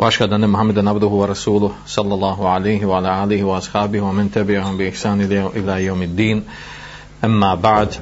[0.00, 5.20] وأشهد أن محمدا عبده ورسوله صلى الله عليه وعلى آله وأصحابه ومن تبعهم بإحسان
[5.56, 6.44] إلى يوم الدين
[7.24, 7.94] أما بعد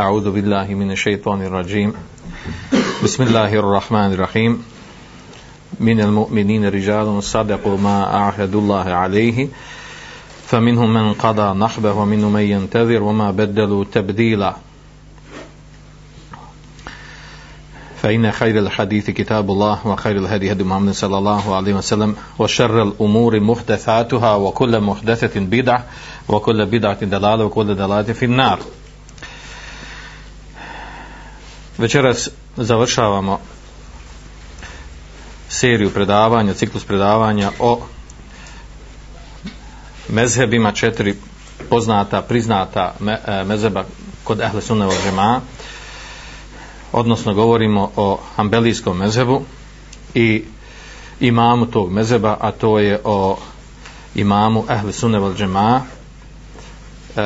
[0.00, 1.94] أعوذ بالله من الشيطان الرجيم
[3.04, 4.62] بسم الله الرحمن الرحيم
[5.80, 9.48] من المؤمنين رجال صدقوا ما أعهدوا الله عليه
[10.46, 14.56] فمنهم من قضى نحبه ومنهم من ينتظر وما بدلوا تبديلا
[18.02, 23.40] فإن خير الحديث كتاب الله وخير الهدي هدي محمد صلى الله عليه وسلم وشر الأمور
[23.40, 25.84] محدثاتها وكل محدثة بدعة
[26.28, 28.58] وكل بدعة دلالة وكل دلالة في النار
[31.78, 33.40] Večeras završavamo
[35.48, 37.80] seriju predavanja, ciklus predavanja o
[40.08, 41.14] mezhebima, četiri
[41.70, 43.84] poznata, priznata me, e, mezheba
[44.24, 45.40] kod Ehle Sunne od Žema.
[46.91, 49.41] Odnosno govorimo o Ambelijskom mezebu
[50.13, 50.43] i
[51.19, 53.37] imamu tog mezeba, a to je o
[54.15, 55.81] imamu Ehle Sunne val Žema,
[57.15, 57.21] eh,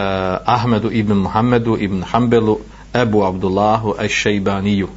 [0.45, 2.59] Ahmedu ibn Muhammedu ibn Hanbelu
[2.93, 4.87] Ebu Abdullahu Eš-Šejbaniju.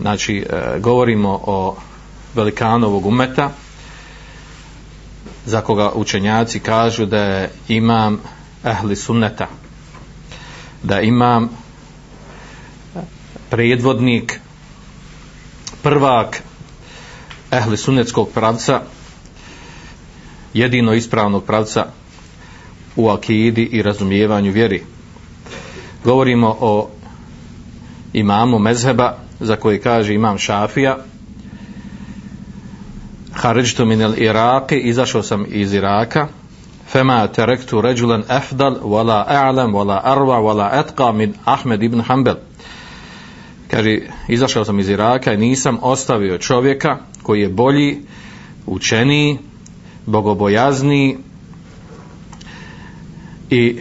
[0.00, 1.76] Znači, eh, govorimo o
[2.34, 3.50] velikanovog umeta,
[5.46, 8.20] za koga učenjaci kažu da je imam
[8.64, 9.46] ehli sunneta,
[10.82, 11.48] da imam
[13.50, 14.40] predvodnik,
[15.82, 16.42] prvak
[17.50, 18.80] ehli sunnetskog pravca,
[20.54, 21.86] jedino ispravnog pravca
[22.96, 24.82] u akidi i razumijevanju vjeri.
[26.04, 26.88] Govorimo o
[28.12, 30.96] imamu mezheba za koji kaže imam šafija
[33.36, 36.28] Haridžtu min al-Iraqi izašao sam iz Iraka.
[36.88, 42.34] Fema terektu ređulen efdal wala a'lam wala arwa wala etqa min Ahmed ibn Hanbel
[43.70, 47.98] kaže izašao sam iz Iraka i nisam ostavio čovjeka koji je bolji
[48.66, 49.38] učeniji
[50.06, 51.16] bogobojazniji
[53.50, 53.78] i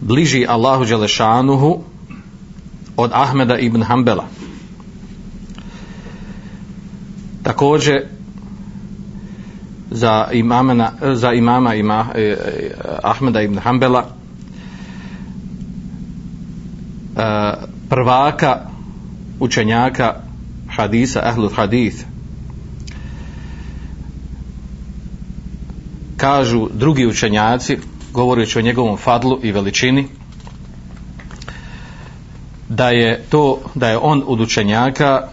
[0.00, 1.82] bliži Allahu Đelešanuhu
[2.96, 4.24] od Ahmeda ibn Hanbela.
[7.42, 8.06] Također
[9.90, 12.36] za imama, za imama ima, eh,
[13.02, 14.04] Ahmeda ibn Hanbela
[17.16, 18.60] eh, prvaka
[19.40, 20.14] učenjaka
[20.68, 22.04] hadisa ahlul hadith.
[26.16, 27.78] Kažu drugi učenjaci
[28.12, 30.06] govoreći o njegovom fadlu i veličini
[32.68, 35.28] da je to da je on od učenjaka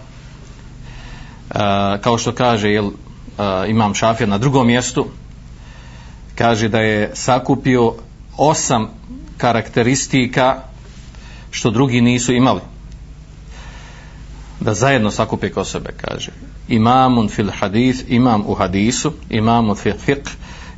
[2.01, 2.91] kao što kaže jel,
[3.67, 5.07] imam šafija na drugom mjestu
[6.35, 7.93] kaže da je sakupio
[8.37, 8.89] osam
[9.37, 10.70] karakteristika
[11.51, 12.61] što drugi nisu imali.
[14.59, 16.31] Da zajedno sakupe ko sebe kaže.
[16.67, 20.31] Imamun fil hadis imam u hadisu imamun fil fiqh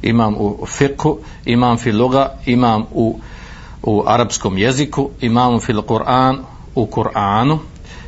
[0.04, 3.20] imam u fiqhu, imam fil luga, imam u,
[3.84, 6.38] u arapskom jeziku, imam fil Kur'an
[6.76, 7.60] u Kur'anu,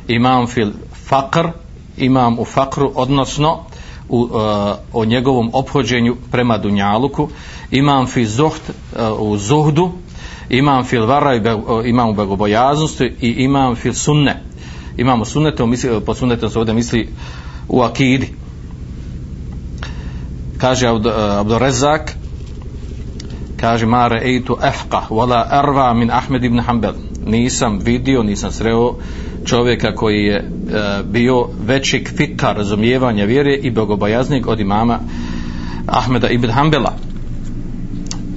[0.08, 0.72] imam fil
[1.08, 1.50] faqr,
[1.96, 3.64] imam u faqru, odnosno
[4.08, 4.30] u, uh,
[4.92, 7.28] o njegovom obhođenju prema Dunjaluku,
[7.70, 9.92] imam fil zuhd uh, u zuhdu,
[10.50, 14.42] imam fil vara i be, imam u begobojaznosti i imam fil sunne.
[14.96, 17.08] Imamo sunnete, misli, pod sunnetom se ovdje misli
[17.68, 18.28] u akidi.
[20.58, 20.90] Kaže e,
[21.38, 22.16] Abdur Rezak
[23.56, 26.92] kaže Mare eitu efqa wala arva min Ahmed ibn Hanbel
[27.26, 28.94] nisam vidio, nisam sreo
[29.44, 30.44] čovjeka koji je e,
[31.04, 34.98] bio veći fika razumijevanja vjere i bogobojaznik od imama
[35.86, 36.92] Ahmeda ibn Hanbela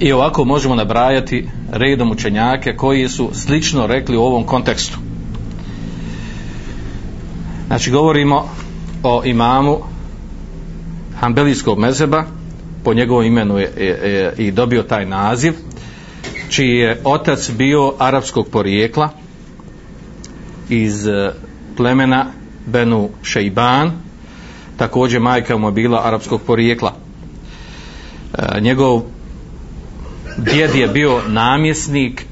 [0.00, 4.98] i ovako možemo nabrajati redom učenjake koji su slično rekli u ovom kontekstu.
[7.66, 8.48] Znači govorimo
[9.02, 9.78] o imamu
[11.20, 12.24] Hanbelijskog mezeba
[12.84, 15.52] po njegovom imenu je, je, je i dobio taj naziv
[16.48, 19.08] čiji je otac bio arapskog porijekla
[20.68, 21.32] iz e,
[21.76, 22.26] plemena
[22.66, 23.92] Benu Šeiban
[24.76, 26.94] također majka mu je bila arapskog porijekla.
[28.38, 29.02] E, njegov
[30.36, 32.26] djed je bio namjesnik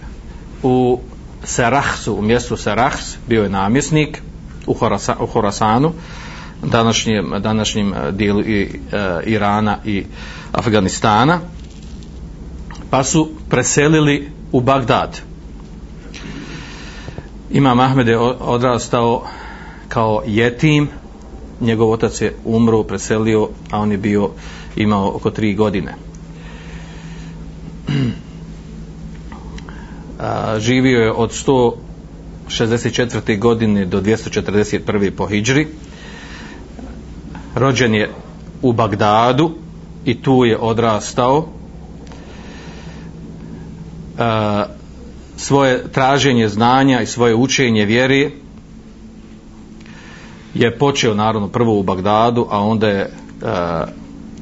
[0.62, 1.00] u
[1.44, 4.22] Sarahsu, u mjestu Sarahs, bio je namjesnik
[4.66, 5.92] u, Horasa, u Horasanu
[6.62, 8.62] današnjem, današnjem dijelu i,
[8.92, 10.04] e, Irana i
[10.52, 11.40] Afganistana
[12.90, 15.20] pa su preselili u Bagdad.
[17.50, 19.26] Imam Ahmed je odrastao
[19.88, 20.88] kao jetim
[21.60, 24.30] njegov otac je umro, preselio a on je bio
[24.76, 25.94] imao oko tri godine
[30.18, 31.30] a, živio je od
[32.48, 33.38] 164.
[33.38, 35.10] godine do 241.
[35.10, 35.66] po Hidžri
[37.54, 38.10] rođen je
[38.62, 39.50] u Bagdadu
[40.04, 41.48] i tu je odrastao
[44.18, 44.64] a,
[45.36, 48.30] svoje traženje znanja i svoje učenje vjere
[50.54, 53.10] je počeo naravno prvo u Bagdadu a onda je
[53.42, 53.86] a,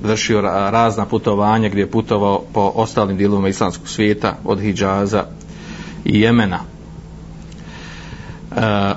[0.06, 5.24] vršio razna putovanja gdje je putovao po ostalim dijelovima islamskog svijeta od Hidžaza
[6.04, 6.60] i Jemena.
[6.60, 6.64] E,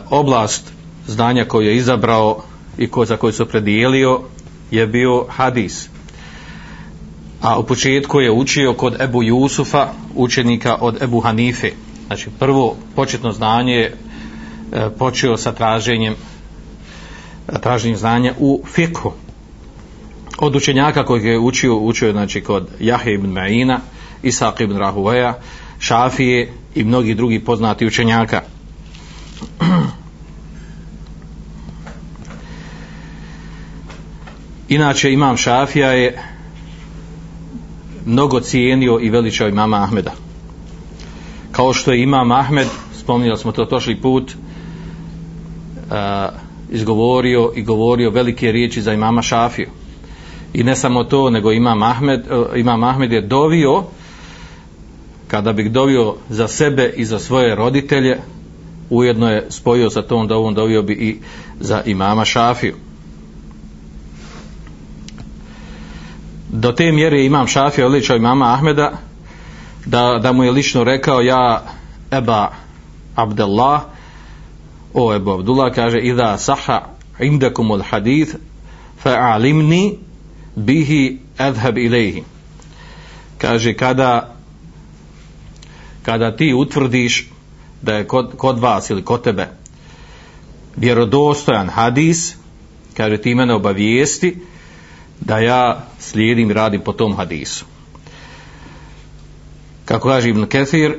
[0.10, 0.72] oblast
[1.08, 2.44] znanja koju je izabrao
[2.78, 4.22] i ko, za koju se predijelio
[4.72, 5.90] je bio hadis.
[7.42, 11.72] A u početku je učio kod Ebu Jusufa učenika od Ebu Hanife.
[12.08, 13.96] Znači prvo početno znanje je
[14.72, 16.16] e, počeo sa traženjem
[17.62, 19.12] traženjem znanja u fikhu
[20.40, 23.78] od učenjaka kojeg je učio, učio je znači kod Jahe ibn Ma'ina,
[24.24, 25.40] Isak ibn Rahuveja,
[25.80, 28.42] Šafije i mnogi drugi poznati učenjaka.
[34.70, 36.24] Inače imam Šafija je
[38.06, 40.12] mnogo cijenio i veličao imama Ahmeda.
[41.52, 42.68] Kao što je imam Ahmed,
[43.00, 44.36] spominjali smo to prošli put, uh,
[46.70, 49.70] izgovorio i govorio velike riječi za imama Šafiju
[50.54, 53.84] i ne samo to, nego Imam Ahmed, eh, Imam Ahmed je dovio
[55.28, 58.18] kada bih dovio za sebe i za svoje roditelje
[58.90, 61.20] ujedno je spojio sa tom dovom dovio bi i
[61.60, 62.76] za imama Šafiju.
[66.50, 68.92] Do te mjere imam Šafija odličao imama Ahmeda
[69.86, 71.64] da, da mu je lično rekao ja
[72.12, 72.52] Eba
[73.16, 73.82] Abdullah
[74.94, 76.82] o Ebu Abdullah kaže Ida saha
[77.20, 78.36] indakum al hadith
[79.04, 79.98] fa'alimni
[80.60, 82.24] bihi adhab ilaihi
[83.38, 84.36] kaže kada
[86.04, 87.28] kada ti utvrdiš
[87.82, 89.48] da je kod, kod vas ili kod tebe
[90.76, 92.36] vjerodostojan hadis
[92.98, 94.36] kaže ti mene obavijesti
[95.20, 97.66] da ja slijedim i radim po tom hadisu.
[99.86, 100.98] Kako kaže Ibn Kethir e,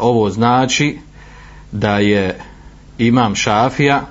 [0.00, 0.98] ovo znači
[1.72, 2.40] da je
[2.98, 4.02] imam šafija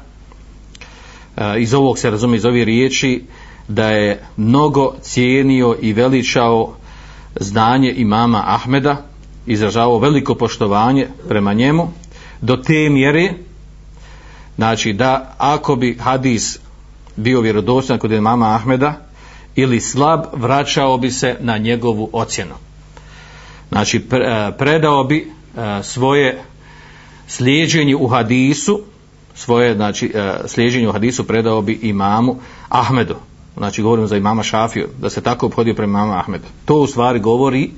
[1.38, 3.24] e, iz ovog se razumije iz ove riječi
[3.70, 6.74] da je mnogo cijenio i veličao
[7.40, 9.06] znanje imama Ahmeda,
[9.46, 11.92] izražavao veliko poštovanje prema njemu,
[12.42, 13.34] do te mjere,
[14.56, 16.60] znači da ako bi hadis
[17.16, 18.94] bio vjerodostan kod imama Ahmeda,
[19.56, 22.56] ili slab, vraćao bi se na njegovu ocjenu.
[23.70, 25.18] Znači, e, predao bi
[25.58, 26.42] e, svoje
[27.28, 28.82] slijeđenje u hadisu,
[29.36, 32.36] svoje znači, e, slijeđenje u hadisu predao bi imamu
[32.70, 33.16] Ahmedu
[33.60, 36.46] znači govorimo za imama Šafiju, da se tako obhodio prema imama Ahmedu.
[36.66, 37.70] To u stvari govori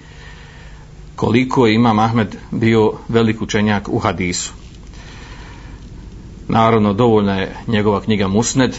[1.16, 4.54] koliko je imam Ahmed bio velik učenjak u hadisu.
[6.48, 8.78] Naravno, dovoljna je njegova knjiga Musned,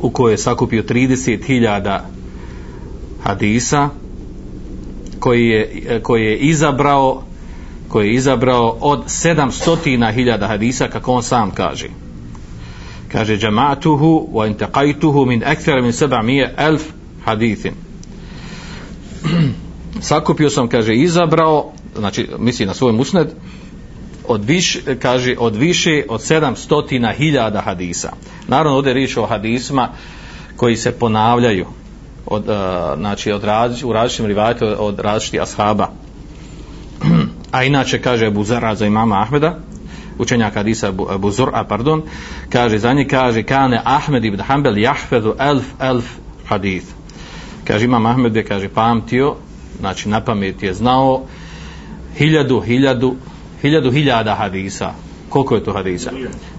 [0.00, 2.00] u kojoj je sakupio 30.000
[3.22, 3.88] hadisa,
[5.20, 7.22] koji je, koji je izabrao
[7.88, 11.88] koji je izabrao od 700.000 hadisa, kako on sam kaže
[13.12, 16.82] kaže jama'tuhu wa intaqaituhu min ekthera min 700 elf
[17.24, 17.74] hadithin.
[20.00, 23.28] Sakupio sam kaže izabrao znači misli na svoj musned
[24.28, 28.12] od više kaže od više od 700.000 hadisa.
[28.48, 29.88] Naravno ovdje riječ o hadisima
[30.56, 31.66] koji se ponavljaju
[32.26, 32.54] od, uh,
[32.98, 35.88] znači od različ, u različitim rivajetima od, od različitih ashaba.
[37.52, 39.58] A inače kaže Abu Zara za imama Ahmeda
[40.22, 42.02] učenjaka hadisa Abu, Abu Zur'a, pardon,
[42.50, 46.04] kaže, za nje kaže, kane Ahmed ibn Hanbel jahfedu elf, elf
[46.46, 46.86] hadith.
[47.64, 49.34] Kaže, imam Ahmed je, kaže, pamtio,
[49.78, 51.24] znači na pamet je znao
[52.16, 53.14] hiljadu, hiljadu,
[53.62, 54.92] hiljadu hiljada hadisa.
[55.28, 56.10] Koliko je to hadisa?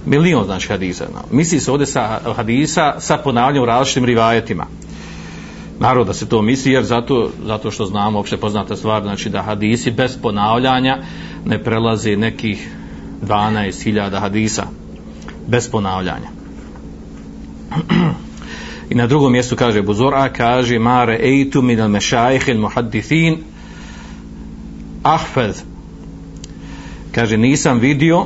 [0.06, 1.06] Milion, znači hadisa.
[1.14, 1.22] No.
[1.32, 4.66] Misli se ovdje sa hadisa sa ponavljanjem različitim rivajetima.
[5.80, 9.42] Naravno da se to misli, jer zato, zato što znamo opšte poznata stvar, znači da
[9.42, 10.98] hadisi bez ponavljanja
[11.46, 12.70] ne prelaze nekih
[13.24, 14.68] 12.000 hadisa
[15.48, 16.28] bez ponavljanja.
[18.90, 23.38] I na drugom mjestu kaže Buzora kaže mare eitu min al mešajih il muhaddithin
[25.04, 25.64] ahfez.
[27.12, 28.26] Kaže nisam vidio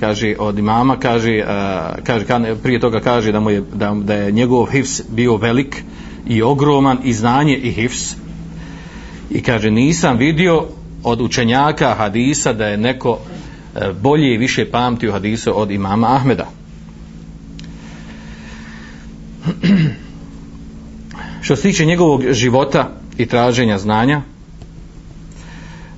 [0.00, 4.14] kaže od imama kaže, uh, kaže kan, prije toga kaže da mu je da, da
[4.14, 5.82] je njegov hifs bio velik
[6.26, 8.16] i ogroman i znanje i hifs
[9.30, 10.64] i kaže nisam vidio
[11.02, 13.18] od učenjaka hadisa da je neko
[14.00, 16.48] bolje i više pamtio hadise od imama Ahmeda.
[21.42, 24.22] Što se tiče njegovog života i traženja znanja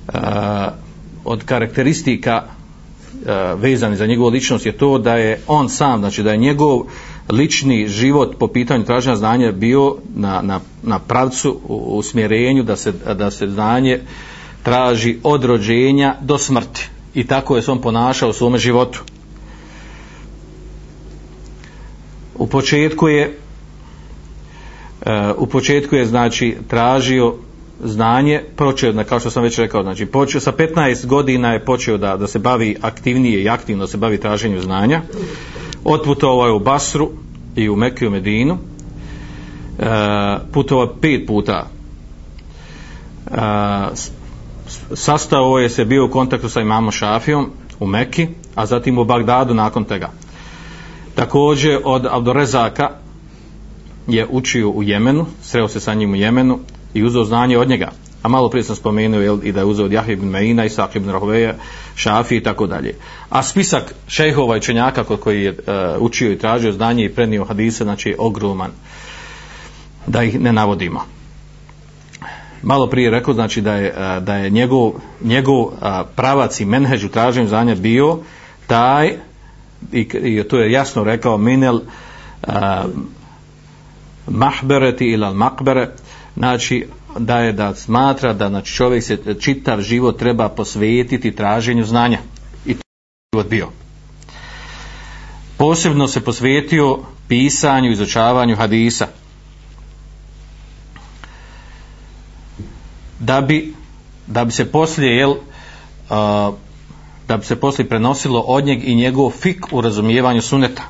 [0.07, 0.13] uh,
[1.25, 6.31] od karakteristika eh, vezani za njegovu ličnost je to da je on sam, znači da
[6.31, 6.81] je njegov
[7.29, 12.75] lični život po pitanju traženja znanja bio na, na, na pravcu u, u smjerenju da
[12.75, 13.99] se, da se znanje
[14.63, 19.01] traži od rođenja do smrti i tako je se on ponašao u svome životu.
[22.35, 23.37] U početku je
[25.01, 27.33] uh, u početku je znači tražio
[27.83, 31.97] znanje počeo na kao što sam već rekao znači počeo sa 15 godina je počeo
[31.97, 35.01] da da se bavi aktivnije i aktivno se bavi traženjem znanja.
[35.83, 37.09] Otputovao je u Basru
[37.55, 38.57] i u Mekiju i u Medinu.
[39.79, 39.85] E,
[40.53, 41.67] putovao pet puta
[43.31, 44.16] e,
[44.95, 49.53] sastao je se bio u kontaktu sa imamom Šafijom u Meki a zatim u Bagdadu
[49.53, 50.09] nakon tega
[51.15, 52.89] također od Abdorezaka
[54.07, 56.59] je učio u Jemenu sreo se sa njim u Jemenu
[56.93, 57.91] i uzeo znanje od njega.
[58.23, 60.95] A malo prije sam spomenuo jel, i da je uzeo od Jahib ibn Meina, Isak
[60.95, 61.53] ibn Rahveja,
[61.95, 62.95] Šafi i tako dalje.
[63.29, 65.57] A spisak šejhova i čenjaka kod koji je uh,
[65.99, 68.71] učio i tražio znanje i prenio hadise, znači je ogroman.
[70.07, 71.16] Da ih ne navodimo.
[72.61, 74.91] Malo prije rekao znači da je, da je njegov,
[75.23, 75.65] njegov
[76.15, 78.19] pravac i menheđ u traženju znanja bio
[78.67, 79.17] taj
[79.91, 82.53] i, i to je jasno rekao minel uh,
[84.27, 85.89] mahbereti ilal makbere.
[86.37, 86.87] Znači
[87.19, 92.19] da je da smatra da znači čovjek se čitav život treba posvetiti traženju znanja.
[92.65, 93.67] I to je život bio.
[95.57, 99.07] Posebno se posvetio pisanju izučavanju hadisa.
[103.19, 103.73] Da bi
[104.27, 105.35] da bi se poslije jel
[107.27, 110.83] da bi se poslije prenosilo od njeg i njegov fik u razumijevanju suneta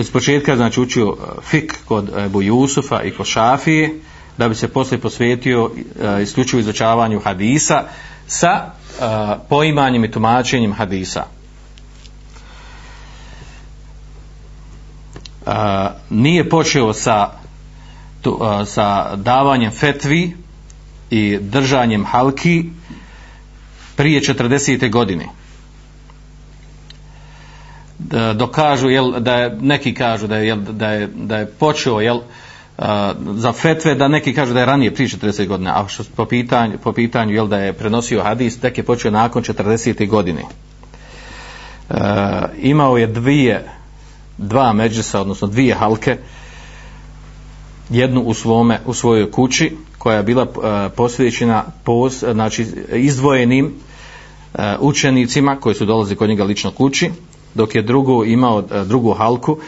[0.00, 4.00] iz početka znači učio e, fik kod Ebu Jusufa i kod Šafije
[4.38, 7.84] da bi se poslije posvetio e, isključivo izučavanju hadisa
[8.26, 9.02] sa e,
[9.48, 11.24] poimanjem i tumačenjem hadisa.
[16.10, 17.30] Nije počeo sa
[18.26, 20.36] tu, sa davanjem fetvi
[21.10, 22.64] i držanjem halki
[23.96, 24.90] prije 40.
[24.90, 25.28] godine
[27.98, 32.00] da dokažu jel da je neki kažu da je jel, da je da je počeo
[32.00, 32.84] jel uh,
[33.36, 36.78] za fetve da neki kažu da je ranije prije 40 godina a što po pitanju
[36.82, 40.08] po pitanju jel da je prenosio hadis tek je počeo nakon 40.
[40.08, 41.96] godine uh,
[42.58, 43.64] imao je dvije
[44.38, 46.18] dva međusa odnosno dvije halke
[47.90, 53.74] jednu u svome u svojoj kući koja je bila e, posvećena pos, znači izdvojenim
[54.54, 57.10] e, učenicima koji su dolazi kod njega lično kući
[57.54, 59.58] dok je drugo imao e, drugu halku.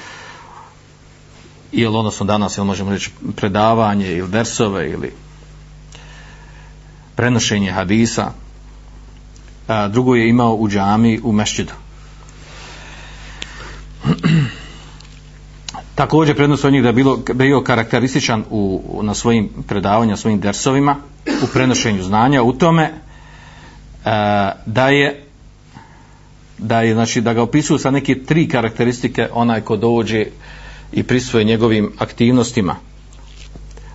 [1.72, 5.12] Ili odnosno danas ili možemo reći predavanje ili dersove ili
[7.14, 8.32] prenošenje hadisa.
[9.66, 11.72] Drugu drugo je imao u džami u mešćidu.
[15.98, 20.96] također prednost od njih da je bilo, bio karakterističan u, na svojim predavanjima, svojim dersovima
[21.42, 22.90] u prenošenju znanja u tome e,
[24.66, 25.24] da je
[26.58, 30.24] da je znači da ga opisuju sa neke tri karakteristike onaj ko dođe
[30.92, 32.76] i prisvoje njegovim aktivnostima.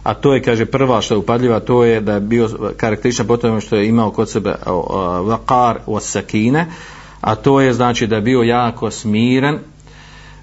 [0.03, 3.37] A to je kaže prva što je upadljiva to je da je bio karakterističan po
[3.37, 4.73] tome što je imao kod sebe e, e,
[5.23, 6.67] vakar od sakine
[7.21, 9.59] a to je znači da je bio jako smiren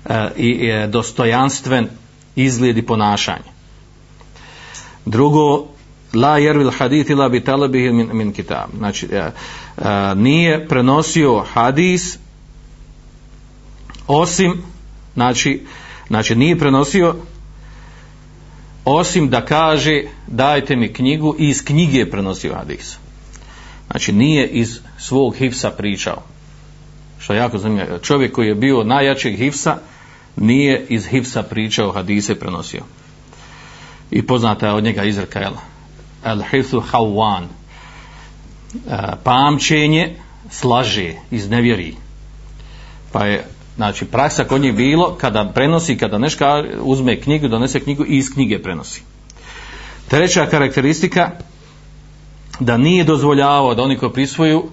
[0.08, 1.88] E, i e, dostojanstven
[2.36, 3.50] izgled i ponašanje.
[5.06, 5.66] Drugo
[6.14, 8.68] la jervil hadith ila bi talabihi min, min kitab.
[8.78, 9.30] Znači e, e,
[10.14, 12.18] nije prenosio hadis
[14.06, 14.62] osim
[15.14, 15.66] znači,
[16.08, 17.14] znači nije prenosio
[18.84, 22.96] osim da kaže dajte mi knjigu i iz knjige je prenosio hadis.
[23.90, 26.22] Znači nije iz svog hifsa pričao
[27.20, 27.98] što je jako zanimljivo.
[27.98, 29.76] Čovjek koji je bio najjačeg hifsa
[30.36, 32.82] nije iz hifsa pričao hadise prenosio.
[34.10, 35.54] I poznata je od njega izreka jel?
[36.24, 37.44] el hifsu hawan.
[37.44, 40.16] E, pamćenje
[40.50, 41.94] slaže iz nevjeri
[43.12, 43.44] pa je
[43.76, 48.30] znači praksa kod njih bilo kada prenosi kada neška uzme knjigu donese knjigu i iz
[48.34, 49.02] knjige prenosi.
[50.08, 51.30] Treća karakteristika
[52.60, 54.64] da nije dozvoljavao da oni koji prisvoju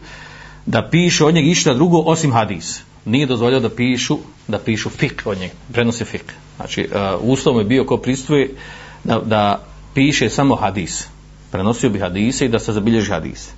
[0.68, 2.82] da pišu od njega išta drugo osim hadis.
[3.06, 6.34] Nije dozvoljeno da pišu da pišu fik od njega, prenose fik.
[6.56, 8.56] Znači, uh, uslovom je bio ko pristuje
[9.04, 11.08] da, da piše samo hadis.
[11.52, 13.50] Prenosio bi hadise i da se zabilježi hadis.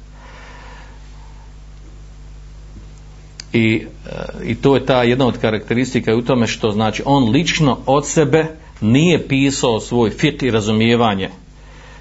[3.54, 7.78] I, uh, I to je ta jedna od karakteristika u tome što znači on lično
[7.86, 8.46] od sebe
[8.82, 11.30] nije pisao svoj fik i razumijevanje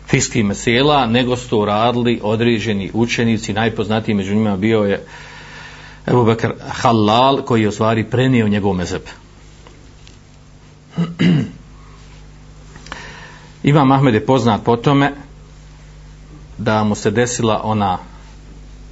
[0.08, 5.06] fiskih mesela, nego su to radili određeni učenici, najpoznatiji među njima bio je
[6.06, 9.02] Ebu Bekr Halal, koji je u stvari prenio njegov mezeb.
[13.62, 15.12] Imam Ahmed je poznat po tome
[16.58, 17.98] da mu se desila ona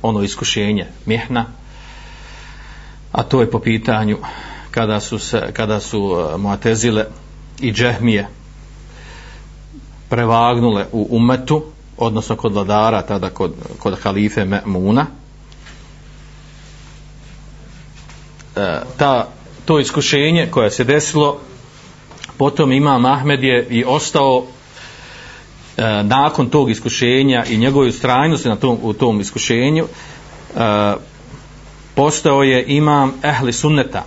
[0.02, 1.46] ono iskušenje mihna
[3.12, 4.18] a to je po pitanju
[4.70, 7.04] kada su se kada su eh, uh, Muatezile
[7.60, 8.28] i Džehmije
[10.08, 11.62] prevagnule u umetu,
[11.96, 15.06] odnosno kod vladara, tada kod, kod halife Muna.
[18.56, 19.28] E, ta,
[19.64, 21.40] to iskušenje koje se desilo,
[22.38, 24.44] potom Imam Ahmed je i ostao
[25.76, 30.94] e, nakon tog iskušenja i njegove ustrajnosti na tom, u tom iskušenju, e,
[31.94, 34.04] postao je imam ehli sunneta,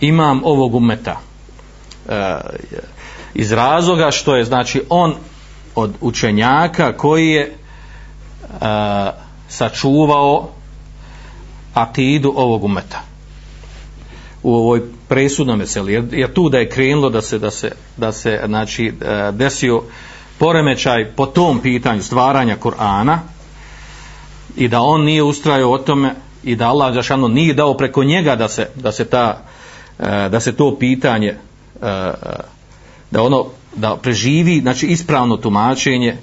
[0.00, 1.20] imam ovog umeta.
[2.08, 2.38] E,
[3.34, 5.14] iz razloga što je znači on
[5.74, 7.56] od učenjaka koji je
[8.42, 8.58] uh,
[9.48, 10.48] sačuvao
[11.74, 13.02] akidu ovog umeta
[14.42, 18.12] u ovoj presudnom meseli jer, jer tu da je krenulo da se da se da
[18.12, 19.82] se znači e, desio
[20.38, 23.18] poremećaj po tom pitanju stvaranja Kur'ana
[24.56, 28.36] i da on nije ustrajao o tome i da Allah Žešano nije dao preko njega
[28.36, 29.42] da se, da se, ta,
[29.98, 31.36] e, da se to pitanje
[31.80, 31.88] uh,
[33.10, 33.46] da ono
[33.76, 36.08] da preživi znači ispravno tumačenje.
[36.08, 36.18] E,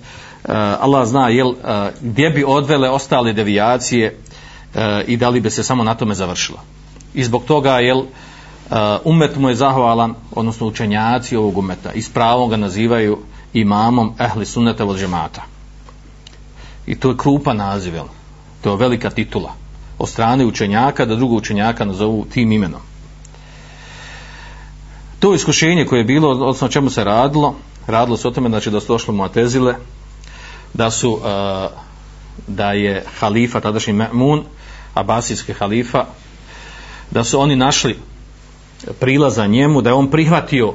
[0.80, 4.18] Allah zna jel e, gdje bi odvele ostale devijacije
[4.76, 6.60] e, i da li bi se samo na tome završilo.
[7.14, 8.04] I zbog toga jel
[9.04, 12.04] umet mu je zahvalan odnosno učenjaci ovog umeta i
[12.50, 13.18] ga nazivaju
[13.54, 15.42] imamom ehli sunneta od džemata
[16.88, 18.06] i to je krupa naziv jel?
[18.62, 19.54] to je velika titula.
[20.00, 22.82] Od strane učenjaka da drugog učenjaka nazovu tim imenom
[25.26, 27.56] to iskušenje koje je bilo, odnosno čemu se radilo,
[27.88, 29.76] radilo se o tome znači da su došli Muatezile,
[30.74, 31.22] da su uh,
[32.48, 34.44] da je halifa, tadašnji Ma'mun,
[34.94, 36.06] abasijski halifa,
[37.12, 37.98] da su oni našli
[39.00, 40.74] prilaza njemu, da je on prihvatio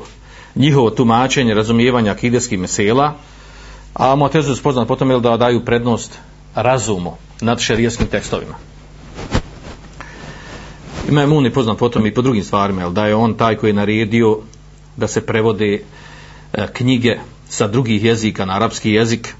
[0.54, 3.14] njihovo tumačenje, razumijevanja akideskih mesela,
[3.94, 6.18] a Muatezile su poznat potom da daju prednost
[6.54, 8.54] razumu nad šerijskim tekstovima.
[11.08, 13.70] Ima Emun je poznat potom i po drugim stvarima, jel, da je on taj koji
[13.70, 14.38] je naredio
[14.96, 15.80] da se prevode e,
[16.72, 19.34] knjige sa drugih jezika na arapski jezik,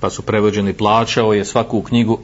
[0.00, 2.18] pa su prevođeni plaćao je svaku knjigu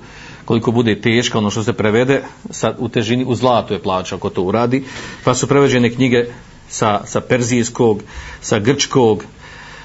[0.45, 4.31] koliko bude teška, ono što se prevede sa, u težini, u zlatu je plaćao ko
[4.31, 4.85] to uradi,
[5.25, 6.25] pa su prevođene knjige
[6.69, 8.03] sa, sa perzijskog,
[8.41, 9.25] sa grčkog,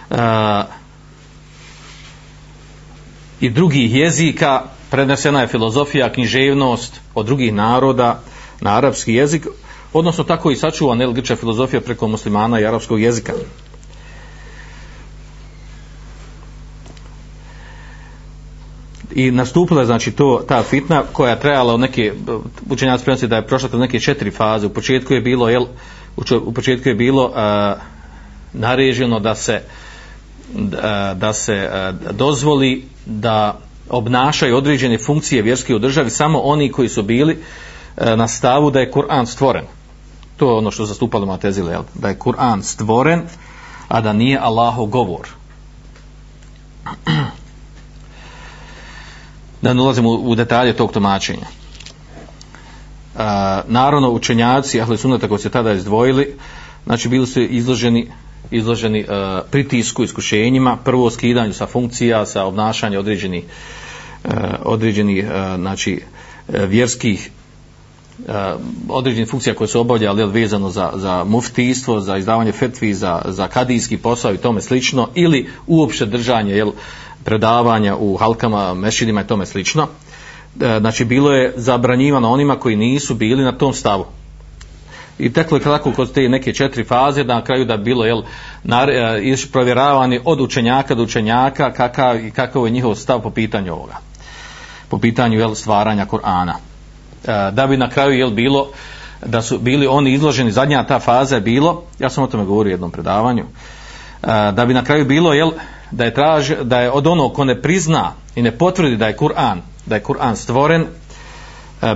[0.09, 0.15] e,
[3.41, 8.21] i drugih jezika, prenesena je filozofija, književnost od drugih naroda,
[8.63, 9.47] na arapski jezik,
[9.93, 13.34] odnosno tako i sačuva nelgiča filozofija preko muslimana i arapskog jezika.
[19.15, 22.13] I nastupila je znači to ta fitna koja je trajala u neke
[22.69, 24.67] učenjaci prenosi da je prošla kroz neke četiri faze.
[24.67, 25.65] U početku je bilo jel
[26.41, 27.34] u početku je bilo uh,
[28.54, 29.62] naređeno da se
[30.54, 36.89] da, da se uh, dozvoli da obnašaju određene funkcije vjerske u državi samo oni koji
[36.89, 37.39] su bili uh,
[37.97, 39.65] E, na stavu da je Kur'an stvoren.
[40.38, 43.21] To je ono što zastupalo Matezile, da je Kur'an stvoren,
[43.88, 45.27] a da nije Allahov govor.
[49.63, 51.45] Da ne ulazimo u detalje tog tumačenja.
[53.15, 53.21] Uh,
[53.67, 56.38] naravno, učenjaci, ahli sunata koji se tada izdvojili,
[56.86, 58.12] znači bili su izloženi
[58.51, 59.08] izloženi uh,
[59.51, 66.01] pritisku, iskušenjima, prvo skidanju sa funkcija, sa obnašanja određenih uh, određeni, uh, znači,
[66.47, 67.32] uh, vjerskih
[68.27, 68.55] Eh,
[68.89, 73.97] određenih funkcija koje su obavljali vezano za, za muftijstvo, za izdavanje fetvi, za, za kadijski
[73.97, 76.71] posao i tome slično, ili uopšte držanje jel,
[77.23, 79.88] predavanja u halkama, mešidima i tome slično.
[80.62, 84.05] Eh, znači, bilo je zabranjivano onima koji nisu bili na tom stavu.
[85.19, 88.21] I teklo je tako kod te neke četiri faze, da na kraju da bilo jel,
[88.63, 93.97] nar, uh, provjeravani od učenjaka do učenjaka kakav, kakav je njihov stav po pitanju ovoga.
[94.89, 96.53] Po pitanju jel, stvaranja Kur'ana.
[97.25, 98.67] Da bi na kraju jel bilo
[99.25, 102.69] da su bili oni izloženi zadnja ta faza je bilo ja sam o tome govorio
[102.69, 103.45] u jednom predavanju
[104.53, 105.51] da bi na kraju bilo jel
[105.91, 109.17] da je traž, da je od onog ko ne prizna i ne potvrdi da je
[109.17, 110.86] Kur'an da je Kur'an stvoren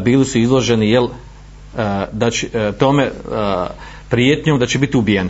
[0.04, 1.08] bili su izloženi jel,
[2.12, 3.12] da će, e, tome
[4.10, 5.30] prijetnjom da će biti ubijeni.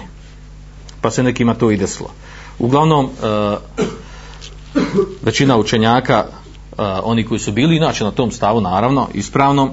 [1.01, 2.09] Pa se nekima to i desilo.
[2.59, 3.09] Uglavnom
[5.21, 6.25] većina učenjaka
[7.03, 9.71] oni koji su bili inače na tom stavu naravno ispravnom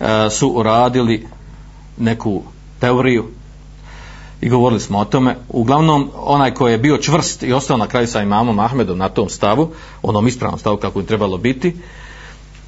[0.00, 1.26] e, su uradili
[1.98, 2.42] neku
[2.80, 3.24] teoriju
[4.40, 5.36] i govorili smo o tome.
[5.48, 9.28] Uglavnom, onaj koji je bio čvrst i ostao na kraju sa imamom Ahmedom na tom
[9.28, 9.70] stavu,
[10.02, 11.76] onom ispravnom stavu kako je trebalo biti,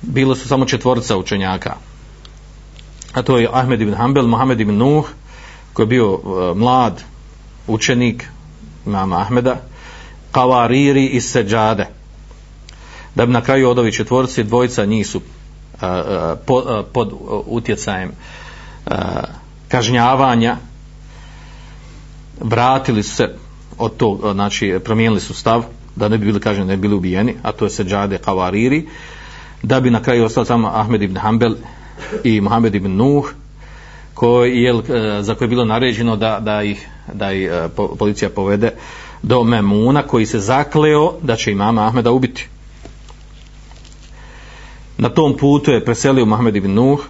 [0.03, 1.75] bilo su samo četvorica učenjaka.
[3.13, 5.09] A to je Ahmed ibn Hanbel, Mohamed ibn Nuh,
[5.73, 7.03] koji je bio uh, mlad
[7.67, 8.29] učenik
[8.87, 9.57] imama Ahmeda,
[10.33, 11.87] Kavariri i Seđade.
[13.15, 15.21] Da bi na kraju od ovih četvorci dvojica njih su
[15.81, 17.13] a, a, pod, a, pod
[17.47, 18.11] utjecajem
[19.69, 20.57] kažnjavanja
[22.41, 23.35] vratili su se
[23.79, 25.65] od tog, znači promijenili su stav
[25.97, 28.87] da ne bi bili kažnjeni, ne bi bili ubijeni, a to je Seđade Kavariri,
[29.63, 31.55] da bi na kraju ostao samo Ahmed ibn Hanbel
[32.25, 33.33] i Mohamed ibn Nuh,
[34.15, 38.31] koji je, e, za koje je bilo naređeno da, da ih, da ih e, policija
[38.31, 38.71] povede
[39.23, 42.49] do Memuna, koji se zakleo da će imama Ahmeda ubiti.
[44.99, 47.01] Na tom putu je preselio Mohamed ibn Nuh,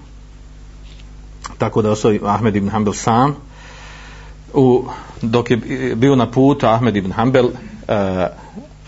[1.58, 3.36] tako da ostao Ahmed ibn Hanbel sam,
[4.54, 4.84] u,
[5.22, 5.56] dok je
[5.96, 8.26] bio na putu Ahmed ibn Hanbel eh, uh,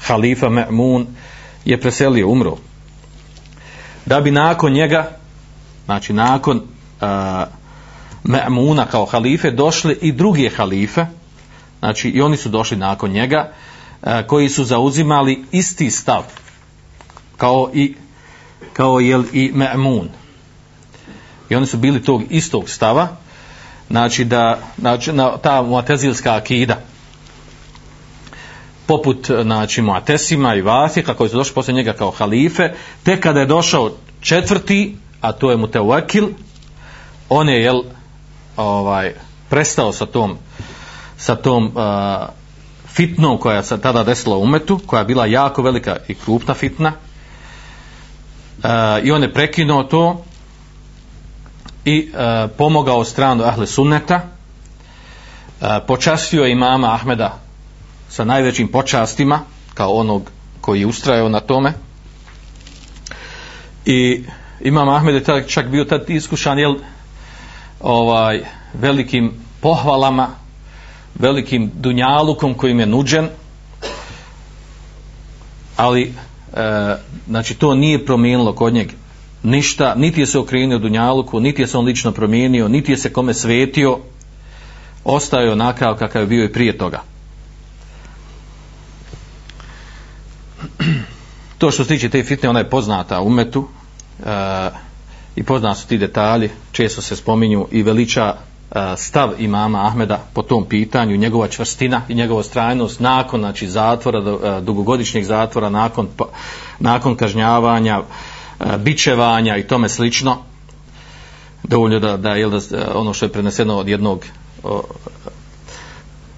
[0.01, 1.07] halifa Ma'mun
[1.65, 2.57] je preselio, umro.
[4.07, 5.11] Da bi nakon njega
[5.85, 7.49] znači nakon eh, uh,
[8.25, 11.07] Ma'muna kao halife došli i druge halife
[11.79, 13.53] znači i oni su došli nakon njega
[14.03, 16.23] uh, koji su zauzimali isti stav
[17.37, 17.95] kao i
[18.73, 20.09] kao jel i Ma'mun
[21.49, 23.09] i oni su bili tog istog stava
[23.91, 26.81] znači da znači na ta muatezilska akida
[28.87, 33.47] poput znači muatesima i vasika koji su došli posle njega kao halife te kada je
[33.47, 36.29] došao četvrti a to je mutawakil
[37.29, 37.83] on je jel
[38.57, 39.15] ovaj
[39.51, 40.39] prestao sa tom
[41.17, 41.73] sa tom uh,
[42.87, 46.93] fitnom koja se tada desila u umetu koja je bila jako velika i krupna fitna
[48.67, 50.25] Eh, i on je prekinuo to
[51.85, 54.21] i e, pomogao stranu Ahle Sunneta,
[55.61, 57.39] e, počastio je imama Ahmeda
[58.09, 59.41] sa najvećim počastima,
[59.75, 61.73] kao onog koji je ustrajao na tome.
[63.85, 64.25] I
[64.61, 66.75] imam Ahmed je tad, čak bio tad iskušan jel,
[67.81, 70.29] ovaj, velikim pohvalama,
[71.15, 73.29] velikim dunjalukom kojim je nuđen,
[75.77, 76.15] ali
[76.57, 76.97] e,
[77.29, 78.93] znači to nije promijenilo kod njega
[79.47, 83.13] ništa, niti je se okrenio Dunjaluku, niti je se on lično promijenio, niti je se
[83.13, 83.99] kome svetio,
[85.05, 87.03] ostao je onakav kakav je bio i prije toga.
[91.59, 93.69] To što se tiče te fitne, ona je poznata u umetu
[94.27, 94.71] e,
[95.37, 98.37] i poznati su ti detalji, često se spominju i veliča
[98.97, 105.25] stav imama Ahmeda po tom pitanju, njegova čvrstina i njegova strajnost nakon znači, zatvora, dugogodišnjeg
[105.25, 106.25] zatvora, nakon, pa,
[106.79, 108.03] nakon kažnjavanja,
[108.79, 110.37] bičevanja i tome slično.
[111.63, 114.25] Dovoljno da, da, jel, da ono što je preneseno od jednog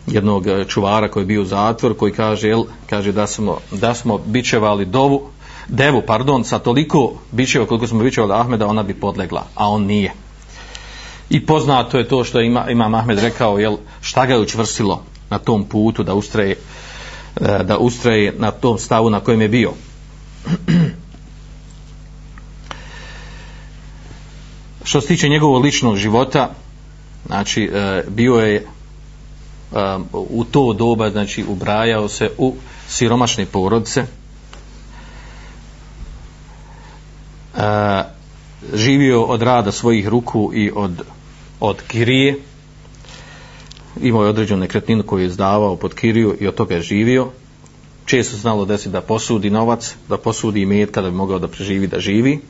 [0.07, 4.19] jednog čuvara koji je bio u zatvor koji kaže jel, kaže da smo, da smo
[4.19, 5.23] bičevali dovu
[5.69, 10.13] devu, pardon, sa toliko bičeva koliko smo bičevali Ahmeda ona bi podlegla, a on nije
[11.31, 15.39] i poznato je to što ima, ima Ahmed rekao jel, šta ga je učvrstilo na
[15.39, 16.57] tom putu da ustraje e,
[17.65, 19.73] da ustraje na tom stavu na kojem je bio.
[24.85, 26.51] Što se tiče njegovog ličnog života
[27.27, 28.65] znači e, bio je e,
[30.13, 32.55] u to doba znači ubrajao se u
[32.89, 34.07] siromašne porodce
[38.75, 41.03] živio od rada svojih ruku i od
[41.61, 42.39] od kirije.
[44.03, 47.29] Imao je određenu nekretninu koju je izdavao pod kiriju i od toga je živio.
[48.05, 52.01] Često znalo desiti da posudi novac da posudi imetka da bi mogao da preživi da
[52.01, 52.41] živi.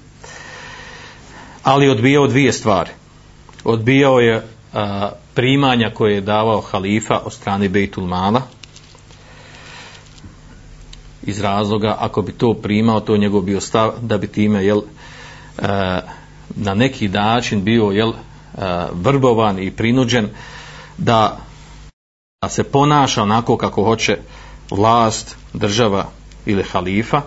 [1.63, 2.91] Ali odbijao dvije stvari.
[3.65, 8.43] Odbijao je a, primanja koje je davao halifa od strane Bejtul Mala.
[11.23, 14.81] Iz razloga ako bi to primao, to njegov bio stav da bi time jel,
[15.59, 16.01] a,
[16.57, 18.61] na neki način bio jel, a, E,
[18.93, 20.29] vrbovan i prinuđen
[20.99, 21.39] da,
[22.43, 24.19] da se ponaša onako kako hoće
[24.71, 26.07] vlast, država
[26.47, 27.23] ili halifa.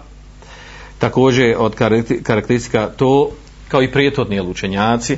[1.00, 1.76] Također od
[2.24, 3.32] karakteristika to
[3.68, 5.18] kao i prijetodni učenjaci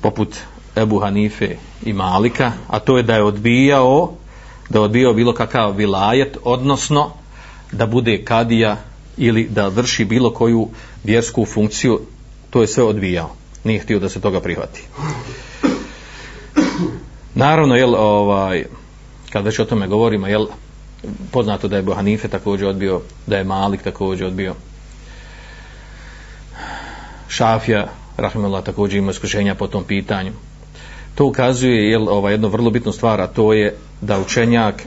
[0.00, 0.36] poput
[0.76, 4.12] Ebu Hanife i Malika a to je da je odbijao
[4.68, 7.10] da je odbijao bilo kakav vilajet odnosno
[7.72, 8.76] da bude kadija
[9.16, 10.68] ili da vrši bilo koju
[11.04, 12.00] vjersku funkciju
[12.50, 13.30] to je sve odbijao
[13.66, 14.82] nije htio da se toga prihvati.
[17.34, 18.64] Naravno jel ovaj
[19.30, 20.46] kad već o tome govorimo jel
[21.30, 24.54] poznato da je Bohanife također odbio da je Malik također odbio.
[27.28, 30.32] Šafija rahimullah također ima iskušenja po tom pitanju.
[31.14, 34.82] To ukazuje jel ovaj jednu vrlo bitnu stvar a to je da učenjak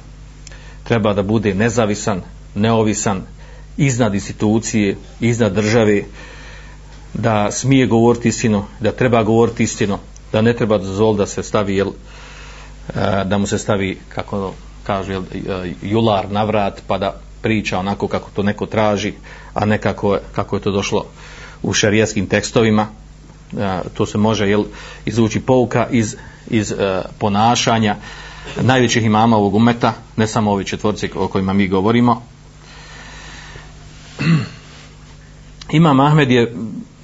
[0.83, 2.21] treba da bude nezavisan
[2.55, 3.21] neovisan
[3.77, 6.03] iznad institucije iznad države
[7.13, 9.97] da smije govoriti istinu da treba govoriti istinu
[10.31, 11.93] da ne treba dozvol da se stavi jel, e,
[13.25, 17.79] da mu se stavi kako ono kaže jel, e, jular na vrat pa da priča
[17.79, 19.13] onako kako to neko traži
[19.53, 21.05] a ne kako, kako je to došlo
[21.61, 22.87] u šarijaskim tekstovima.
[23.57, 24.63] E, to se može jel,
[25.05, 26.15] izvući pouka iz,
[26.49, 26.73] iz
[27.17, 27.95] ponašanja
[28.61, 32.23] najvećih imama ovog umeta ne samo ovi četvorci o kojima mi govorimo.
[35.71, 36.55] Imam Ahmed je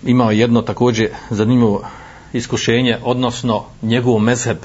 [0.06, 1.84] imao jedno također zanimljivo
[2.34, 4.58] iskušenje, odnosno njegov mezheb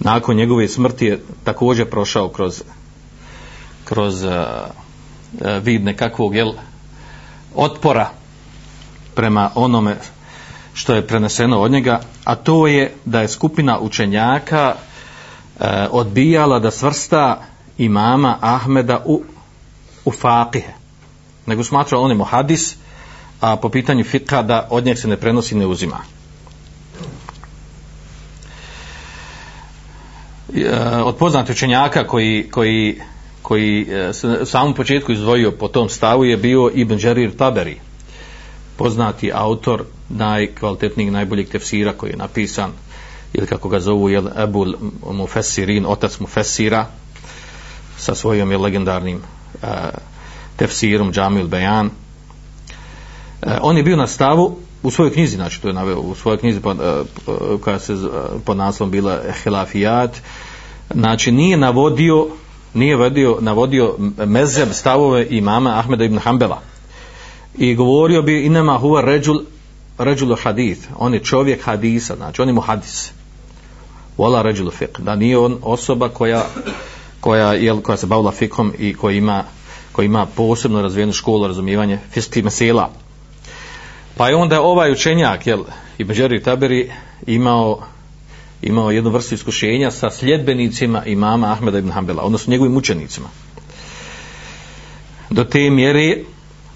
[0.00, 2.62] nakon njegove smrti je također prošao kroz
[3.84, 4.32] kroz uh,
[5.62, 6.52] vid nekakvog jel,
[7.54, 8.10] otpora
[9.14, 9.96] prema onome
[10.74, 16.70] što je preneseno od njega, a to je da je skupina učenjaka uh, odbijala da
[16.70, 17.42] svrsta
[17.78, 19.22] imama Ahmeda u,
[20.04, 20.72] u fakihe.
[21.46, 22.76] Nego smatrao on je muhadis,
[23.42, 25.98] a po pitanju fikha da od njeg se ne prenosi ne uzima.
[30.54, 30.70] E,
[31.04, 33.00] od poznatih učenjaka koji, koji,
[33.42, 37.76] koji e, se u samom početku izdvojio po tom stavu je bio Ibn Đerir Taberi,
[38.76, 42.70] poznati autor najkvalitetnijeg, najboljeg tefsira koji je napisan,
[43.32, 44.74] ili kako ga zovu, je Ebul
[45.12, 46.86] Mufessirin, otac Mufessira,
[47.98, 49.68] sa svojim je legendarnim uh,
[50.56, 51.90] tefsirom Džamil Bejan,
[53.42, 56.38] Eh, on je bio na stavu u svojoj knjizi, znači to je naveo u svojoj
[56.38, 58.10] knjizi pod, uh, koja se uh,
[58.44, 60.16] pod naslovom bila Hilafijat,
[60.94, 62.26] znači nije navodio
[62.74, 63.94] nije vodio, navodio
[64.26, 66.60] mezeb stavove imama Ahmeda ibn Hanbela.
[67.58, 69.40] I govorio bi inama huwa ređul
[69.98, 73.12] ređulu hadith, on je čovjek hadisa, znači on je mu hadis
[74.18, 76.46] wala ređulu fiqh, da nije on osoba koja
[77.20, 79.44] koja, jel, koja se bavila fikom i koja ima,
[79.92, 82.90] koja ima posebno razvijenu školu razumijevanje fiskih mesela.
[84.16, 85.64] Pa je onda ovaj učenjak, jel,
[85.98, 86.90] i Beđeri Taberi,
[87.26, 87.82] imao,
[88.62, 93.28] imao jednu vrstu iskušenja sa sljedbenicima imama Ahmeda ibn Hanbala, odnosno njegovim učenicima.
[95.30, 96.18] Do te mjere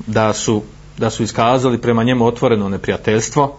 [0.06, 0.62] da su,
[0.98, 3.58] da su iskazali prema njemu otvoreno neprijateljstvo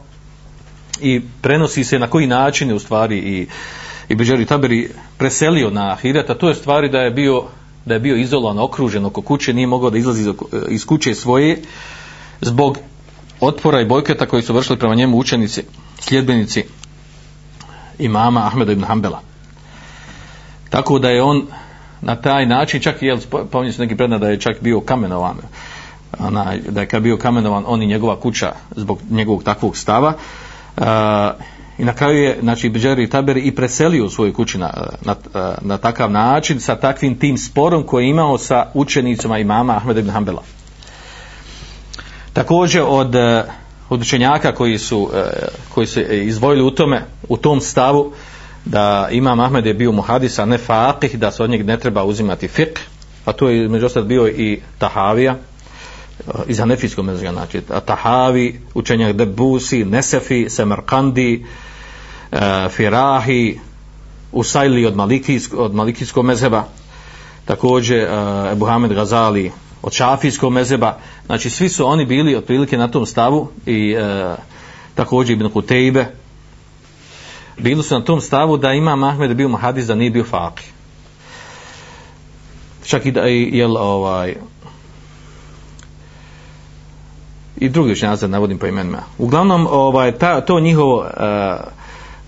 [1.02, 3.48] i prenosi se na koji način je u stvari i,
[4.10, 7.44] i Beđeri Taberi preselio na Ahireta, to je stvari da je bio
[7.88, 10.34] da je bio izolovan, okružen oko kuće, nije mogao da izlazi
[10.70, 11.62] iz kuće svoje
[12.42, 12.78] zbog
[13.40, 15.64] otpora i bojkota koji su vršili prema njemu učenici,
[16.00, 16.64] sljedbenici
[18.00, 19.22] imama Ahmeda ibn Hanbela.
[20.70, 21.48] Tako da je on
[22.02, 23.12] na taj način, čak i,
[23.52, 25.38] pominje se neki predna da je čak bio kamenovan,
[26.20, 30.14] onaj, da je kad bio kamenovan on i njegova kuća zbog njegovog takvog stava,
[30.78, 30.84] uh,
[31.78, 35.16] i na kraju je, znači, Beđeri Taberi i preselio u svoju kući na, na,
[35.62, 40.10] na takav način, sa takvim tim sporom koji je imao sa učenicima imama Ahmeda ibn
[40.10, 40.44] Hanbela
[42.38, 43.44] također od eh,
[43.90, 48.14] od učenjaka koji su eh, koji su izvojili u tome u tom stavu
[48.66, 52.04] da imam Ahmed je bio muhadis a ne faqih da se od njeg ne treba
[52.04, 52.80] uzimati fiqh
[53.26, 58.62] a to je među ostalih bio i Tahavija eh, iz Hanefijskog mezga znači a Tahavi
[58.74, 61.46] učenjak Debusi Nesefi Semerkandi
[62.70, 63.60] Firahi
[64.32, 66.64] Usajli od, Malikijsk, od Malikijskog mezheba.
[67.46, 68.08] Također
[68.52, 73.50] Ebu Hamed Gazali od šafijskog mezeba, znači svi su oni bili otprilike na tom stavu
[73.66, 74.36] i e,
[74.96, 76.06] također Ibn Kutejbe,
[77.58, 80.70] bili su na tom stavu da ima Ahmed bio mahadis da nije bio faqih.
[82.86, 84.36] Čak i da jel ovaj
[87.58, 89.02] i drugi učenjaci da navodim po imenima.
[89.18, 91.58] Uglavnom ovaj ta, to njihovo e,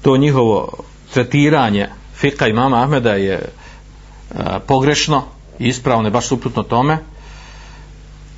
[0.01, 0.73] to njihovo
[1.13, 3.49] tretiranje fika imama Ahmeda je e,
[4.67, 5.23] pogrešno
[5.59, 6.97] ispravno je baš suprotno tome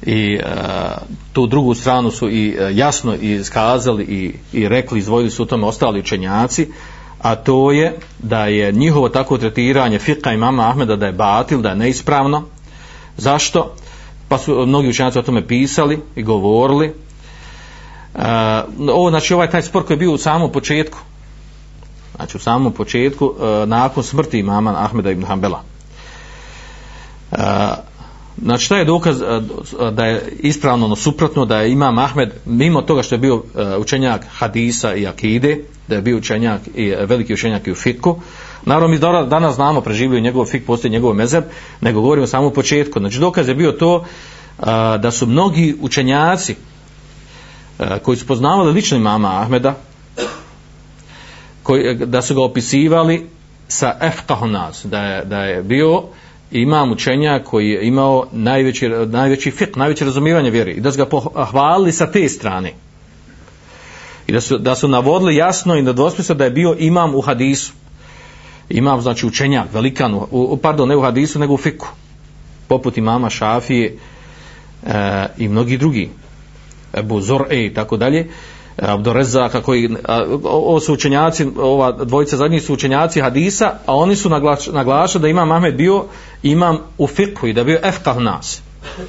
[0.04, 0.44] i e,
[1.34, 5.68] tu drugu stranu su i e, jasno iskazali i, i rekli, izvojili su u tome
[5.68, 6.68] ostali učenjaci,
[7.22, 11.70] a to je da je njihovo tako tretiranje fiqa imama Ahmeda da je batil, da
[11.70, 12.44] je neispravno.
[13.18, 13.76] Zašto?
[14.28, 16.88] Pa su mnogi učenjaci o tome pisali i govorili.
[16.88, 16.94] E,
[18.94, 20.98] ovo, znači ovaj taj spor koji je bio u samom početku,
[22.16, 25.62] znači u samom početku, e, nakon smrti imama Ahmeda ibn Hanbala.
[27.32, 27.38] E,
[28.38, 29.20] Znači, šta je dokaz
[29.92, 33.78] da je ispravno, ono suprotno, da je Imam Ahmed, mimo toga što je bio e,
[33.78, 38.20] učenjak hadisa i akide, da je bio učenjak i e, veliki učenjak i u fiku,
[38.66, 41.44] naravno mi danas znamo, preživio njegov fik, postoji njegov mezeb,
[41.82, 43.00] nego govorimo samo u početku.
[43.00, 44.06] Znači, dokaz je bio to
[45.00, 46.56] da su mnogi učenjaci
[47.80, 49.76] e, koji su poznavali lično imama Ahmeda,
[51.64, 53.30] koji, da su ga opisivali
[53.68, 56.04] sa efkahonaz, da je, da je bio
[56.52, 61.06] imam učenja koji je imao najveći, najveći fik, najveće razumijevanje vjere i da su ga
[61.06, 62.74] pohvalili sa te strane.
[64.28, 67.74] I da su, da su navodili jasno i nedvosmisleno da je bio imam u hadisu.
[68.70, 71.88] Imam, znači učenjak, velikan, u, u, pardon, ne u hadisu, nego u fiku.
[72.68, 73.98] Poput imama Šafije
[74.86, 76.10] e, i mnogi drugi.
[76.94, 78.28] Ebu Zor'e i tako dalje.
[78.82, 84.30] Abdorezaka koji, a, ovo su učenjaci, ova dvojica zadnji su učenjaci hadisa, a oni su
[84.30, 86.06] naglaš, naglašali da imam Ahmed bio
[86.44, 88.62] imam u fiku i da bio efkah nas.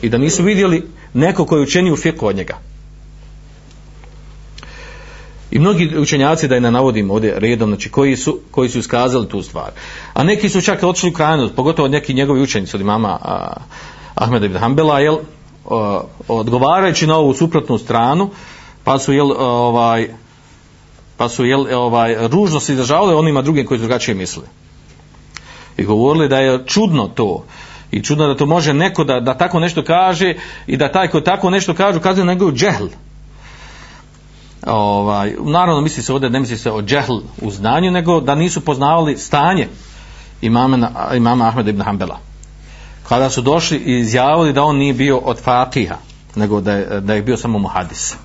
[0.02, 2.58] I da nisu vidjeli neko koji učeni u fiqhu od njega.
[5.50, 9.28] I mnogi učenjaci da je ne navodim ovdje redom, znači koji su, koji su iskazali
[9.28, 9.70] tu stvar.
[10.14, 13.52] A neki su čak otišli u krajinu, pogotovo neki njegovi učenici od imama a,
[14.14, 15.18] Ahmeda ibn Hanbela, jel,
[15.70, 18.30] a, odgovarajući na ovu suprotnu stranu,
[18.84, 20.08] pa su jel ovaj
[21.16, 24.42] pa su jel ovaj ružno se izražavali onima drugim koji drugačije misle.
[25.76, 27.44] I govorili da je čudno to
[27.90, 30.34] i čudno da to može neko da, da tako nešto kaže
[30.66, 32.86] i da taj ko tako nešto kaže kaže nego džehl.
[34.66, 38.60] Ovaj, naravno misli se ovdje, ne misli se o džehl u znanju, nego da nisu
[38.60, 39.68] poznavali stanje
[40.40, 42.18] imama, imama Ahmeda ibn Hanbala.
[43.08, 45.96] Kada su došli i izjavili da on nije bio od Fatiha,
[46.34, 48.16] nego da je, da je bio samo muhadis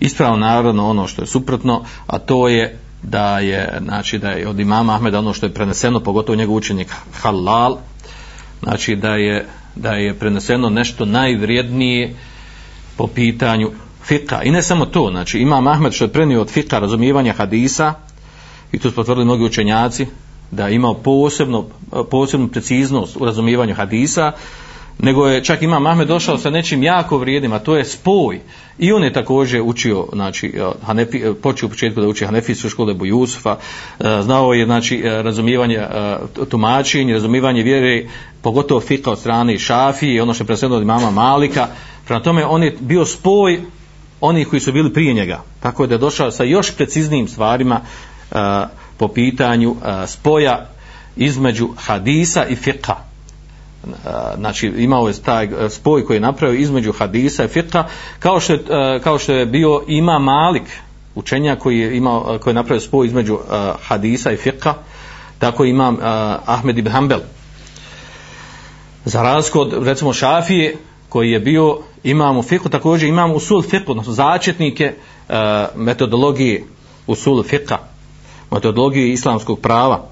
[0.00, 4.60] ispravno naravno ono što je suprotno, a to je da je, znači da je od
[4.60, 7.76] imama Ahmeda ono što je preneseno, pogotovo njegov učenik halal,
[8.62, 12.14] znači da je, da je preneseno nešto najvrijednije
[12.96, 13.70] po pitanju
[14.04, 14.42] fika.
[14.42, 17.94] I ne samo to, znači imam Ahmed što je prenio od fika razumijevanja hadisa,
[18.72, 20.06] i tu su potvrdili mnogi učenjaci,
[20.50, 21.66] da je imao posebno,
[22.10, 24.32] posebnu preciznost u razumijevanju hadisa,
[24.98, 28.40] nego je čak imam Ahmed došao sa nečim jako vrijednim, a to je spoj.
[28.78, 32.68] I on je također učio, znači, e, Hanefi, e, počeo u početku da uči Hanefijsku
[32.68, 33.56] škole Ebu Jusufa,
[34.00, 35.86] e, znao je, znači, razumijevanje,
[36.50, 38.06] tumačenje, razumijevanje vjere,
[38.42, 41.68] pogotovo fika od strane Šafije i ono što je predsjedno od imama Malika.
[42.06, 43.60] Prema tome, on je bio spoj
[44.20, 45.42] onih koji su bili prije njega.
[45.60, 47.80] Tako je da je došao sa još preciznijim stvarima
[48.96, 50.68] po pitanju spoja
[51.16, 53.05] između hadisa i fika
[54.36, 57.84] znači imao je taj e, spoj koji je napravio između hadisa i fiqha
[58.18, 60.62] kao što je, e, kao što je bio ima Malik
[61.14, 63.38] učenja koji je imao e, koji je napravio spoj između
[63.82, 64.72] hadisa i fiqha
[65.38, 65.98] tako imam
[66.46, 67.20] Ahmed ibn Hanbel.
[69.04, 70.76] Za razliku od recimo Šafije
[71.08, 74.94] koji je bio imam u fiqhu također imam u usul fiqhu odnosno začetnike
[75.74, 76.64] metodologije
[77.06, 77.76] usul fiqha
[78.50, 80.08] metodologije islamskog prava.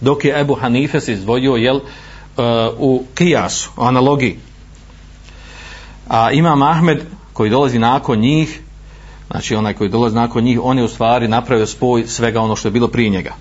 [0.00, 1.82] Dok je Ebu Hanife se izdvojio jel, uh,
[2.38, 4.36] Eh, u kijasu, u analogiji.
[6.08, 8.60] A imam Ahmed koji dolazi nakon njih,
[9.30, 12.68] znači onaj koji dolazi nakon njih, on je u stvari napravio spoj svega ono što
[12.68, 13.34] je bilo prije njega.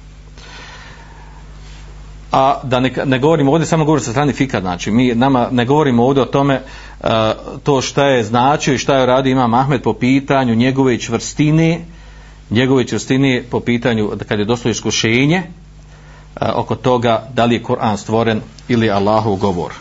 [2.32, 5.66] A da ne, ne govorimo ovdje, samo govorimo sa strane fika, znači mi nama ne
[5.66, 6.62] govorimo ovdje o tome
[7.00, 7.10] uh,
[7.64, 11.86] to šta je značio i šta je radio imam Ahmed po pitanju njegove čvrstine,
[12.50, 15.44] njegove čvrstine po pitanju kad je došlo iskušenje,
[16.42, 19.74] oko toga da li je Kur'an stvoren ili Allahov govor.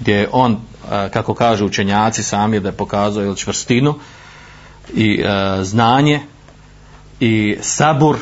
[0.00, 3.94] Gdje je on, kako kažu učenjaci sami, da je pokazao ili čvrstinu
[4.94, 5.24] i
[5.62, 6.20] znanje
[7.20, 8.16] i sabur,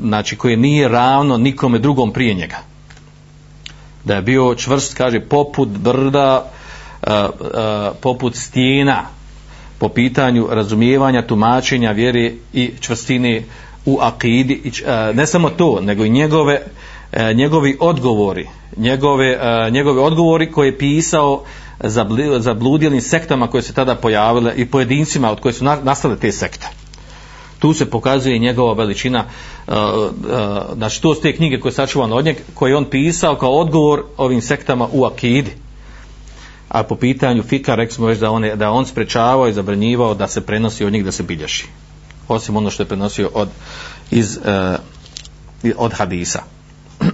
[0.00, 2.58] znači koje nije ravno nikome drugom prije njega.
[4.04, 6.50] Da je bio čvrst, kaže, poput brda,
[8.00, 9.02] poput stijena,
[9.78, 13.42] po pitanju razumijevanja, tumačenja, vjere i čvrstine
[13.86, 16.62] u akidi e, ne samo to nego i njegove
[17.12, 21.42] e, njegovi odgovori njegove e, njegove odgovori koje je pisao
[21.80, 22.06] za
[22.38, 22.56] za
[23.00, 26.66] sektama koje se tada pojavile i pojedincima od koje su nastale te sekte.
[27.58, 29.24] Tu se pokazuje njegova veličina
[30.76, 34.40] znači to su te knjige koje sačuvano od njega koje on pisao kao odgovor ovim
[34.40, 35.50] sektama u akidi.
[36.68, 40.28] A po pitanju fika rekli već da on, je, da on sprečavao i zabranjivao da
[40.28, 41.66] se prenosi od njih da se bilješi
[42.28, 43.48] osim ono što je prenosio od
[44.10, 44.44] iz uh,
[45.76, 46.42] od hadisa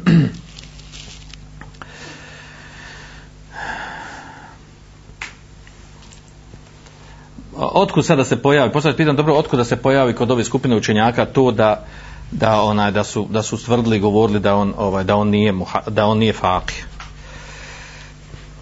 [7.57, 11.25] otkud sada se pojavi poslije pitam dobro otkud da se pojavi kod ove skupine učenjaka
[11.25, 11.87] to da
[12.31, 15.81] da onaj da su da su stvrdili govorili da on ovaj da on nije muha,
[15.87, 16.85] da on nije faqih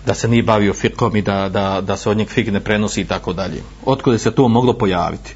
[0.07, 3.01] da se nije bavio fikom i da, da, da se od njeg fik ne prenosi
[3.01, 3.63] i tako dalje.
[3.85, 5.35] Otkud je se to moglo pojaviti?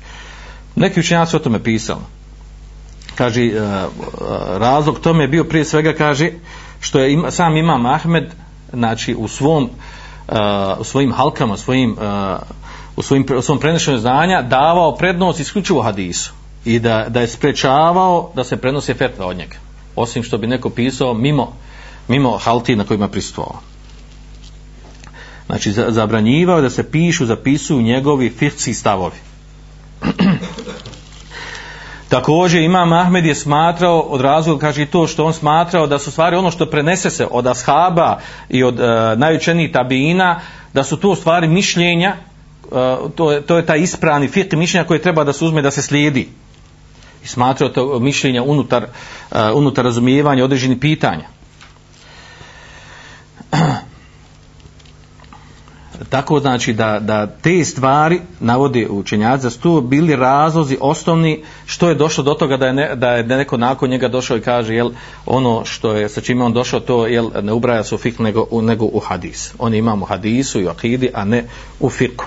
[0.77, 2.01] Neki učenjaci o tome pisali.
[3.15, 3.89] Kaže, e, e,
[4.59, 6.31] razlog tome je bio prije svega, kaže,
[6.81, 8.25] što je ima, sam imam Ahmed,
[8.73, 9.71] znači u svom,
[10.29, 10.33] e,
[10.79, 11.97] u svojim halkama, svojim,
[12.97, 16.33] u, svojim, u svom prenošenju znanja davao prednost isključivo hadisu
[16.65, 19.57] i da, da je sprečavao da se prenosi fetva od njega.
[19.97, 21.53] Osim što bi neko pisao mimo,
[22.09, 23.61] mimo halti na kojima pristovao.
[25.47, 29.26] Znači, zabranjivao da se pišu, zapisuju njegovi fikci stavovi.
[32.09, 36.11] Također Imam Ahmed je smatrao od razloga kaže i to što on smatrao da su
[36.11, 38.19] stvari ono što prenese se od ashaba
[38.49, 40.41] i od e, najučenijih tabina
[40.73, 45.03] da su to stvari mišljenja e, to, je, to je taj ispravni fiqh mišljenja koje
[45.03, 46.29] treba da se uzme da se slijedi.
[47.25, 48.87] I smatrao to mišljenja unutar,
[49.33, 51.25] e, unutar razumijevanja određenih pitanja.
[56.09, 61.89] tako znači da, da te stvari navodi učenjaci da su tu bili razlozi osnovni što
[61.89, 64.75] je došlo do toga da je, ne, da je neko nakon njega došao i kaže
[64.75, 64.91] jel
[65.27, 68.47] ono što je sa čime on došao to jel ne ubraja se u fik nego,
[68.51, 69.55] u, nego u hadis.
[69.59, 71.45] Oni imamo hadisu i akidi a ne
[71.81, 72.25] u fiku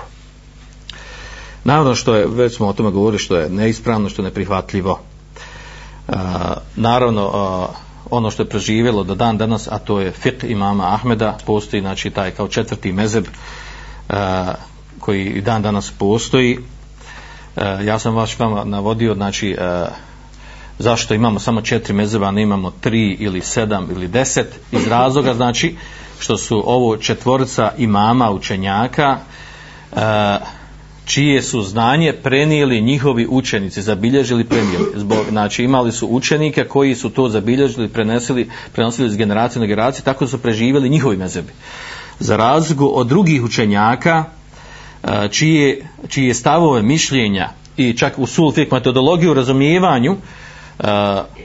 [1.64, 5.00] naravno što je već smo o tome govorili što je neispravno što je neprihvatljivo.
[6.08, 6.14] Uh,
[6.76, 7.76] naravno uh,
[8.10, 12.10] ono što je preživjelo do dan danas, a to je fiqh imama Ahmeda, postoji znači
[12.10, 14.52] taj kao četvrti mezeb uh, e,
[15.00, 16.58] koji i dan danas postoji.
[16.58, 19.88] Uh, ja sam vaš vama navodio, znači, uh,
[20.78, 25.34] zašto imamo samo četiri mezeba, a ne imamo tri ili sedam ili deset, iz razloga,
[25.34, 25.76] znači,
[26.18, 29.18] što su ovo četvorca imama učenjaka,
[29.92, 30.00] uh,
[31.04, 34.86] čije su znanje prenijeli njihovi učenici, zabilježili, prenijeli.
[34.94, 40.04] Zbog, znači imali su učenike koji su to zabilježili, prenesili, prenosili iz generacije na generaciju,
[40.04, 41.52] tako su preživjeli njihovi mezebi.
[42.18, 44.24] Za razliku od drugih učenjaka,
[45.04, 50.84] e, čije, čije stavove mišljenja i čak u sulfik metodologiju razumijevanju e,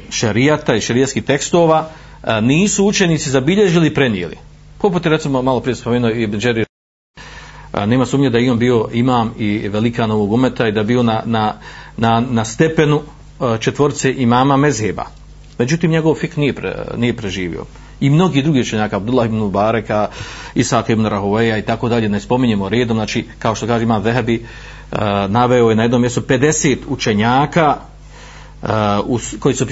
[0.10, 1.90] šarijata i šarijatskih tekstova,
[2.24, 4.38] e, nisu učenici zabilježili, prenijeli.
[4.78, 6.65] Poput je recimo malo prije spomenuo i Džeri
[7.76, 11.04] a, nema sumnje da je on bio imam i velika novog umeta i da bio
[11.04, 11.54] na, na,
[11.98, 13.02] na, na stepenu
[13.40, 15.06] a, četvorce imama mezheba.
[15.60, 17.66] Međutim, njegov fik nije, pre, nije preživio.
[18.00, 20.08] I mnogi drugi učenjaka, Abdullah ibn Bareka,
[20.56, 24.46] Isak ibn Rahoveja i tako dalje, ne spominjemo redom, znači, kao što kaže imam Vehebi,
[25.28, 27.78] naveo je na jednom mjestu 50 učenjaka
[28.62, 28.70] uh,
[29.40, 29.66] koji su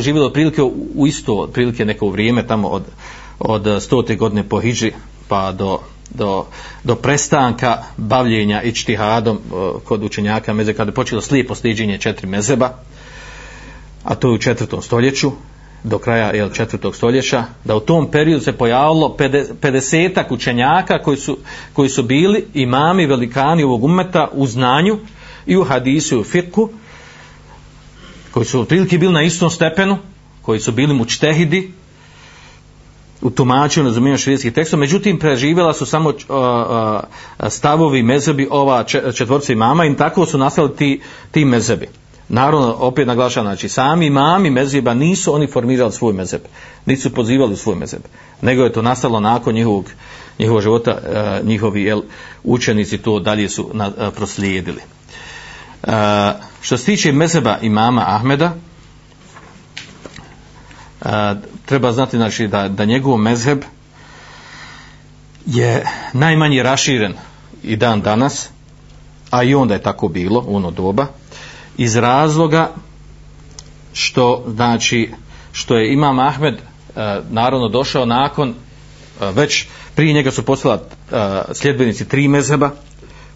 [0.00, 2.82] živjeli prilike u, u isto prilike neko vrijeme tamo od,
[3.38, 4.16] od 100.
[4.18, 4.92] godine po Hidži
[5.28, 5.78] pa do
[6.14, 6.46] do,
[6.84, 9.40] do prestanka bavljenja ičtihadom e,
[9.84, 12.70] kod učenjaka meze kada je počelo slijepo stiđenje četiri mezeba
[14.04, 15.32] a to je u četvrtom stoljeću
[15.84, 21.38] do kraja jel, četvrtog stoljeća da u tom periodu se pojavilo 50 učenjaka koji su,
[21.72, 24.98] koji su bili imami velikani ovog umeta u znanju
[25.46, 26.70] i u hadisu i u fiku
[28.30, 29.98] koji su otprilike bili na istom stepenu
[30.42, 31.72] koji su bili mučtehidi
[33.24, 39.52] u tumačenju razumijevanju širijetskih tekstova, međutim preživjela su samo uh, uh, stavovi mezebi ova četvorca
[39.52, 41.00] imama i tako su nastali ti,
[41.30, 41.88] ti mezebi.
[42.28, 46.40] Naravno, opet naglašavam, znači sami imami mezeba nisu oni formirali svoj mezeb,
[46.86, 48.00] nisu pozivali svoj mezeb,
[48.42, 49.84] nego je to nastalo nakon njihovog,
[50.38, 52.02] njihovog života, uh, njihovi jel,
[52.44, 54.80] učenici to dalje su na, uh, proslijedili.
[55.82, 55.92] Uh,
[56.60, 58.54] što se tiče mezeba imama Ahmeda,
[61.04, 61.34] a,
[61.66, 63.62] treba znati znači, da, da njegov mezheb
[65.46, 67.14] je najmanje raširen
[67.62, 68.48] i dan danas,
[69.30, 71.06] a i onda je tako bilo u ono doba,
[71.76, 72.70] iz razloga
[73.92, 75.10] što znači
[75.52, 76.60] što je Imam Ahmed e,
[77.30, 78.54] naravno došao nakon e,
[79.32, 80.80] već prije njega su poslala
[81.12, 82.70] e, sljedbenici tri mezheba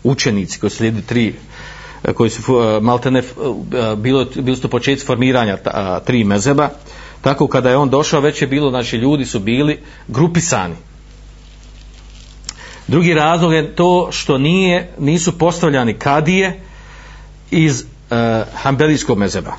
[0.02, 1.34] učenici koji slijedi tri
[2.04, 3.22] e, koji su e, maltene e,
[3.96, 6.68] bilo, bilo su to početci formiranja ta, tri mezheba
[7.20, 10.74] tako kada je on došao već je bilo znači ljudi su bili grupisani.
[12.88, 16.60] Drugi razlog je to što nije nisu postavljani kadije
[17.50, 19.52] iz e, hambelijskog mezeba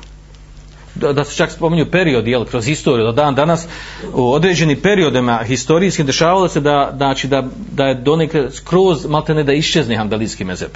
[0.94, 3.66] da, da se čak spominju period jel, kroz istoriju do dan danas
[4.12, 9.52] u određenim periodima historijskim dešavalo se da, znači, da, da je donekle skroz maltene da
[9.52, 10.70] iščezne hambelijski mezeb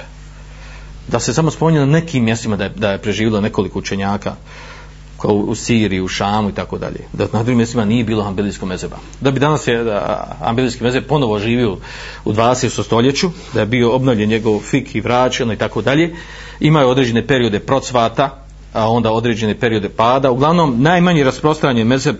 [1.07, 4.29] da se samo spominje na nekim mjestima da je, da je preživilo nekoliko učenjaka.
[4.29, 4.74] uh,
[5.21, 6.99] kao u Siriji, u Šamu i tako dalje.
[7.13, 8.97] Da na drugim mjestima nije bilo ambelijskog mezeba.
[9.21, 10.01] Da bi danas je
[10.41, 11.77] ambelijski mezeb ponovo živio
[12.25, 12.83] u 20.
[12.83, 16.15] stoljeću, da je bio obnovljen njegov fik i vraćeno i tako dalje,
[16.59, 20.31] imaju određene periode procvata, a onda određene periode pada.
[20.31, 22.15] Uglavnom, najmanji rasprostranjen mezeb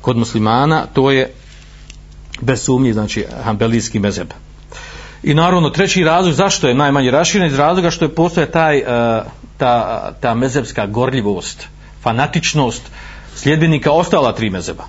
[0.00, 1.32] kod muslimana, to je
[2.40, 4.28] bez sumnje znači ambelijski mezeb
[5.22, 8.84] i naravno treći razlog zašto je najmanje raširen iz razloga što je postoje taj eh,
[9.56, 11.68] ta, ta mezebska gorljivost
[12.02, 12.82] fanatičnost
[13.34, 14.84] sljedbenika ostala tri mezeba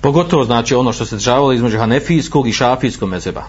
[0.00, 3.42] pogotovo znači ono što se dešavalo između hanefijskog i šafijskog mezeba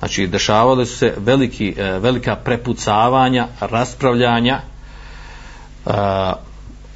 [0.00, 4.60] znači dešavale su se veliki, e, velika prepucavanja raspravljanja
[5.86, 5.90] e,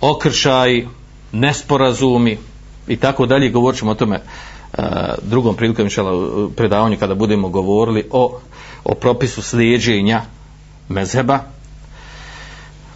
[0.01, 0.87] okršaj
[1.33, 2.39] nesporazumi
[2.89, 3.51] i tako dalje.
[3.51, 4.83] Govorit ćemo o tome e,
[5.23, 8.41] drugom prilikom inšala predavanju kada budemo govorili o,
[8.85, 10.23] o propisu slijeđenja
[10.89, 11.54] mezheba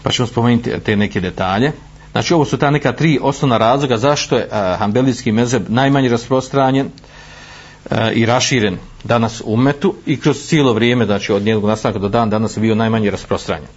[0.08, 1.72] pa ćemo spomenuti te neke detalje.
[2.12, 6.08] Znači ovo su ta neka tri osnovna razloga zašto je e, uh, hambelijski mezheb najmanje
[6.08, 11.98] rasprostranjen uh, i raširen danas u metu i kroz cijelo vrijeme znači od njegovog nastanka
[11.98, 13.68] do dan danas je bio najmanje rasprostranjen.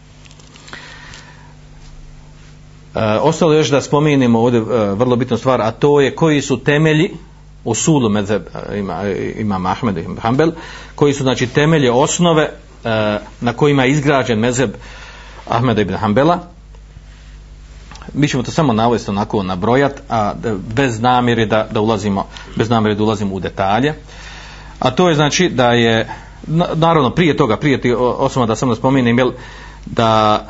[2.96, 4.64] E, ostalo još da spomenemo ovdje e,
[4.96, 7.12] vrlo bitnu stvar, a to je koji su temelji
[7.64, 9.04] u sulu mezeb e, ima,
[9.38, 10.52] ima Ahmed i Hanbel,
[10.96, 12.50] koji su znači temelje osnove e,
[13.42, 14.72] na kojima je izgrađen mezeb
[15.50, 16.40] Ahmeda ibn Hanbela.
[18.14, 22.70] Mi ćemo to samo navesti onako nabrojat, a e, bez namjere da, da ulazimo, bez
[22.70, 23.94] namjere da ulazimo u detalje.
[24.80, 26.10] A to je znači da je,
[26.76, 29.32] naravno prije toga, prije ti osnova da sam da spomenem, jel,
[29.86, 30.46] da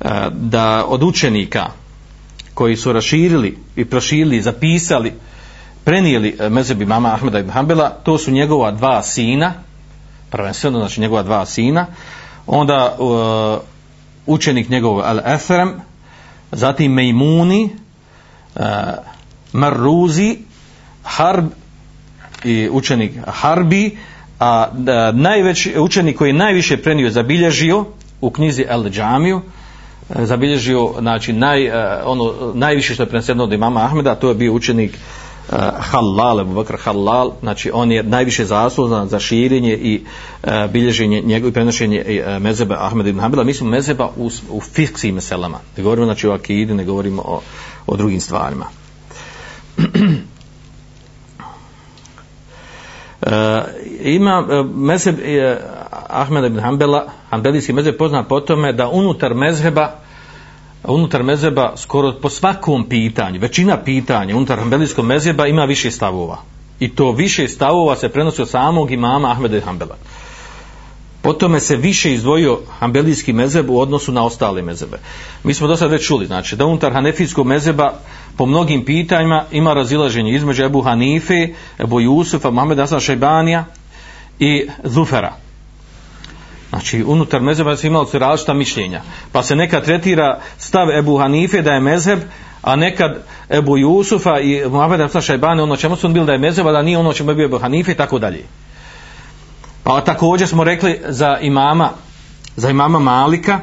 [0.00, 1.66] e, da od učenika
[2.54, 5.12] koji su raširili i proširili, zapisali,
[5.84, 9.52] prenijeli e, mezebi mama Ahmeda ibn Hanbala, to su njegova dva sina,
[10.30, 11.86] prvenstveno znači njegova dva sina,
[12.46, 13.58] onda uh,
[14.26, 15.70] učenik njegov Al-Ethrem,
[16.52, 17.70] zatim Mejmuni,
[18.54, 18.62] uh,
[19.52, 20.38] Marruzi,
[21.02, 21.46] Harb
[22.44, 23.96] i učenik Harbi,
[24.40, 27.84] a uh, najveći učenik koji je najviše prenio zabilježio
[28.20, 31.74] u knjizi El-Džamiju, uh, zabilježio znači naj, uh,
[32.04, 34.98] ono, najviše što je preneseno od imama Ahmeda to je bio učenik
[35.52, 40.04] Eh, uh, Halal, Abu Bakr Halal znači on je najviše zaslužan za širenje i
[40.42, 44.30] uh, bilježenje njegov i prenošenje eh, uh, mezeba Ahmed ibn Hanbala mi smo mezeba u,
[44.50, 45.58] u fiksijim meselama.
[45.76, 47.40] Ne govorimo znači o akidi ne govorimo o,
[47.86, 48.66] o drugim stvarima.
[49.76, 49.84] Uh,
[54.16, 55.22] ima uh, mezheb uh,
[56.08, 60.02] Ahmed ibn Hanbala Hanbelijski mezheb poznat po tome da unutar mezheba
[60.84, 66.38] unutar mezheba skoro po svakom pitanju većina pitanja unutar Hanbelijskog mezheba ima više stavova
[66.80, 69.96] i to više stavova se prenosi od samog imama Ahmeda ibn Hanbala
[71.22, 74.98] Potome se više izdvojio Hanbelijski mezeb u odnosu na ostale mezebe.
[75.44, 77.92] Mi smo do sad već čuli, znači, da unutar Hanefijskog mezeba
[78.36, 83.64] po mnogim pitanjima ima razilaženje između Ebu Hanife, Ebu Jusufa, Mohameda Hasan Šajbanija
[84.38, 85.41] i Zufera.
[86.72, 89.02] Znači, unutar mezheba se imali su različita mišljenja.
[89.32, 92.18] Pa se nekad tretira stav Ebu Hanife da je mezheb,
[92.62, 96.38] a nekad Ebu Jusufa i Muhammed Hasan Šajbane, ono čemu su on bili da je
[96.38, 98.44] mezheb, a da nije ono čemu je bio Ebu Hanife i tako dalje.
[99.82, 101.90] Pa također smo rekli za imama
[102.56, 103.60] za imama Malika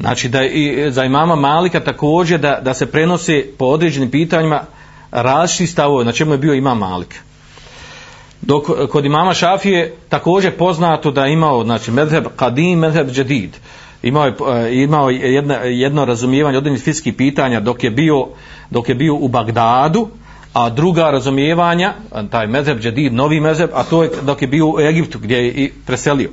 [0.00, 4.62] znači da i za imama Malika također da, da se prenosi po određenim pitanjima
[5.10, 7.22] različiti stavovi na čemu je bio imam Malik
[8.46, 13.56] dok eh, kod imama Šafije također poznato da je imao znači medheb kadim, medheb džedid.
[14.02, 18.26] imao je, eh, imao jedno, jedno razumijevanje određenih fiskih pitanja dok je bio
[18.70, 20.08] dok je bio u Bagdadu
[20.52, 24.66] a druga razumijevanja, eh, taj mezheb džedid, novi mezheb, a to je dok je bio
[24.66, 26.30] u Egiptu gdje je i preselio.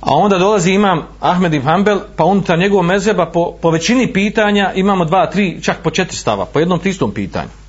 [0.00, 4.72] A onda dolazi imam Ahmed ibn Hanbel, pa unutar njegovog mezheba po, po većini pitanja
[4.74, 7.65] imamo dva, tri, čak po četiri stava, po jednom tistom pitanju.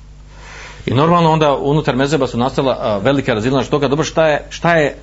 [0.88, 4.74] I normalno onda unutar mezeba su nastala velika razilina što toga, dobro šta je, šta
[4.74, 4.96] je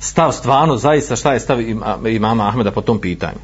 [0.00, 1.60] stav stvarno, zaista šta je stav
[2.08, 3.38] imama Ahmeda po tom pitanju.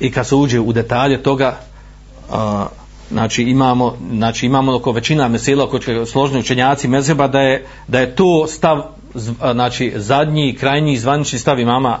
[0.00, 1.56] I kad se uđe u detalje toga,
[2.30, 2.66] a,
[3.10, 8.16] znači imamo znači imamo oko većina mesela oko složni učenjaci mezheba da je da je
[8.16, 8.82] to stav
[9.52, 11.98] znači zadnji krajnji zvanični stav imama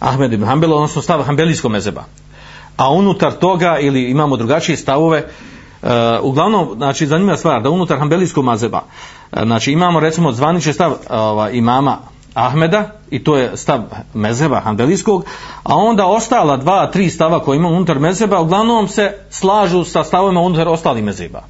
[0.00, 2.04] Ahmed ibn Hanbel odnosno stav hanbelijskog mezheba
[2.76, 5.28] a unutar toga ili imamo drugačije stavove
[5.84, 5.90] Uh,
[6.22, 8.80] uglavnom, znači, zanimljiva stvar, da unutar hanbelijskog mazeba,
[9.32, 10.96] uh, znači, imamo, recimo, zvanični stav uh,
[11.52, 11.98] imama
[12.34, 13.80] Ahmeda i to je stav
[14.14, 15.24] mezeba hanbelijskog
[15.62, 20.40] a onda ostala dva, tri stava koje ima unutar mezeba uglavnom se slažu sa stavovima
[20.40, 21.42] unutar ostalih mezeba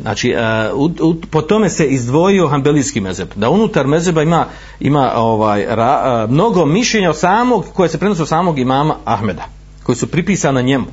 [0.00, 0.34] znači
[0.72, 4.46] uh, u, u, po tome se izdvojio hanbelijski mezeb da unutar mezeba ima
[4.80, 9.44] ima ovaj ra, uh, mnogo mišljenja od samog koje se prenose od samog imama Ahmeda
[9.82, 10.86] koji su pripisana njemu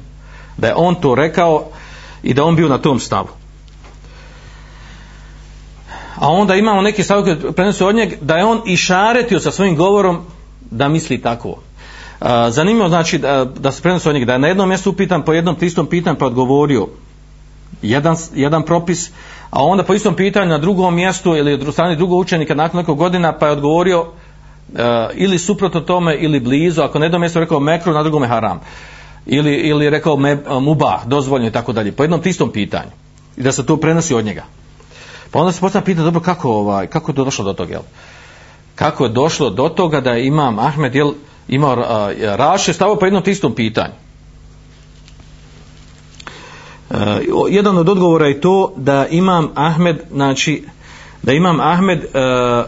[0.58, 1.68] da je on to rekao
[2.24, 3.28] i da on bio na tom stavu.
[6.16, 9.76] A onda imamo neke stavke koje prenose od njeg da je on išaretio sa svojim
[9.76, 10.22] govorom
[10.72, 11.56] da misli tako.
[12.50, 15.34] Zanimljivo znači da, da se prenosi od njega da je na jednom mjestu upitan po
[15.34, 16.88] jednom tistom pitanju pa odgovorio.
[17.82, 19.12] Jedan, jedan propis,
[19.50, 22.98] a onda po istom pitanju na drugom mjestu ili od strane drugog učenika nakon nekog
[22.98, 24.06] godina pa je odgovorio
[24.76, 28.30] e, ili suprotno tome ili blizu, ako na jednom mjestu rekao mekru, na drugom je
[28.30, 28.62] haram.
[29.26, 31.92] Ili, ili rekao me, mubah, dozvoljno i tako dalje.
[31.92, 32.92] Po jednom tistom pitanju.
[33.38, 34.44] I da se to prenosi od njega.
[35.32, 37.82] Pa onda se postavlja pitanje, dobro, kako, ovaj, kako je to došlo do toga, jel?
[38.76, 41.14] Kako je došlo do toga da imam Ahmed, jel,
[41.48, 41.76] imao
[42.22, 43.94] raše stavo po jednom tistom pitanju.
[46.90, 46.98] Uh,
[47.50, 50.64] jedan od odgovora je to da imam Ahmed, znači,
[51.24, 52.66] da imam Ahmed, uh,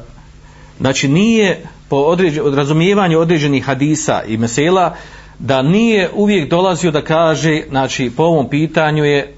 [0.79, 4.95] znači nije po određ, razumijevanju određenih hadisa i mesela,
[5.39, 9.35] da nije uvijek dolazio da kaže, znači, po ovom pitanju je,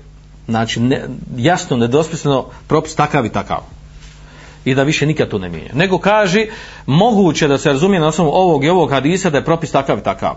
[0.47, 1.03] znači, ne,
[1.37, 3.59] jasno, nedospisano, propis takav i takav.
[4.65, 5.71] I da više nikad to ne mijenja.
[5.73, 6.45] Nego kaže,
[6.85, 10.03] moguće da se razumije na osnovu ovog i ovog hadisa da je propis takav i
[10.03, 10.35] takav.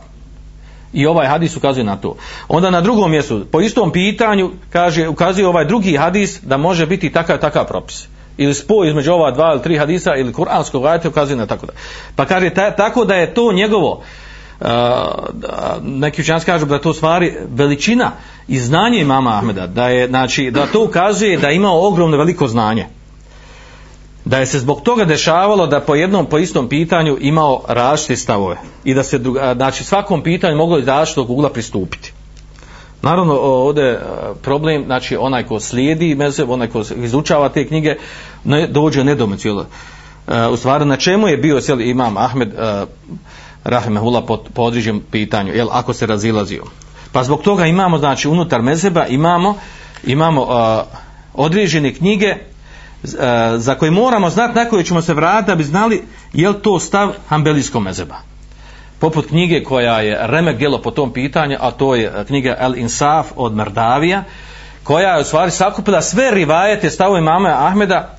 [0.93, 2.17] I ovaj hadis ukazuje na to.
[2.49, 7.13] Onda na drugom mjestu, po istom pitanju, kaže, ukazuje ovaj drugi hadis da može biti
[7.13, 8.09] takav takav propis.
[8.37, 11.73] Ili spoj između ova dva ili tri hadisa ili kuranskog ajta ukazuje na tako da.
[12.17, 14.05] Pa kaže, ta, tako da je to njegovo, uh,
[15.83, 18.13] neki učenjaci kažu da to stvari veličina
[18.49, 22.49] i znanje imama Ahmeda, da, je, znači, da to ukazuje da je imao ogromno veliko
[22.49, 22.87] znanje
[24.29, 28.57] da je se zbog toga dešavalo da po jednom po istom pitanju imao različite stavove
[28.85, 29.21] i da se
[29.57, 32.13] znači svakom pitanju moglo iz različitog ugla pristupiti.
[33.03, 33.99] Naravno ovdje e,
[34.43, 37.95] problem, znači onaj ko slijedi mezeb, onaj ko izučava te knjige,
[38.45, 39.67] ne, dođe nedomicilo.
[40.29, 42.89] E, u stvari na čemu je bio sjel, imam Ahmed uh,
[43.69, 46.65] rahmehullah po, po određenom pitanju, jel, ako se razilazio.
[47.13, 49.55] Pa zbog toga imamo, znači unutar mezeba imamo
[50.05, 50.49] imamo uh,
[51.35, 53.11] određene knjige uh,
[53.57, 56.03] za koje moramo znati na koje ćemo se vratiti da bi znali
[56.33, 58.17] jel to stav hambelijskog mezeba.
[58.99, 62.77] Poput knjige koja je remek djelo po tom pitanju, a to je e, knjiga El
[62.77, 64.25] Insaf od Mardavija,
[64.85, 68.18] koja je u stvari sakupila sve rivajete stavove mame Ahmeda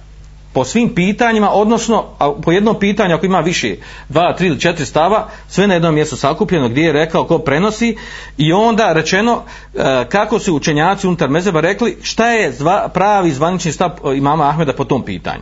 [0.54, 3.76] po svim pitanjima, odnosno a po jednom pitanju ako ima više,
[4.10, 7.98] dva, tri ili četiri stava, sve na jednom mjestu sakupljeno gdje je rekao ko prenosi
[8.38, 9.42] i onda rečeno
[9.74, 14.50] e, kako su učenjaci unutar mezeba rekli šta je zva, pravi zvanični stav e, imama
[14.50, 15.42] Ahmeda po tom pitanju.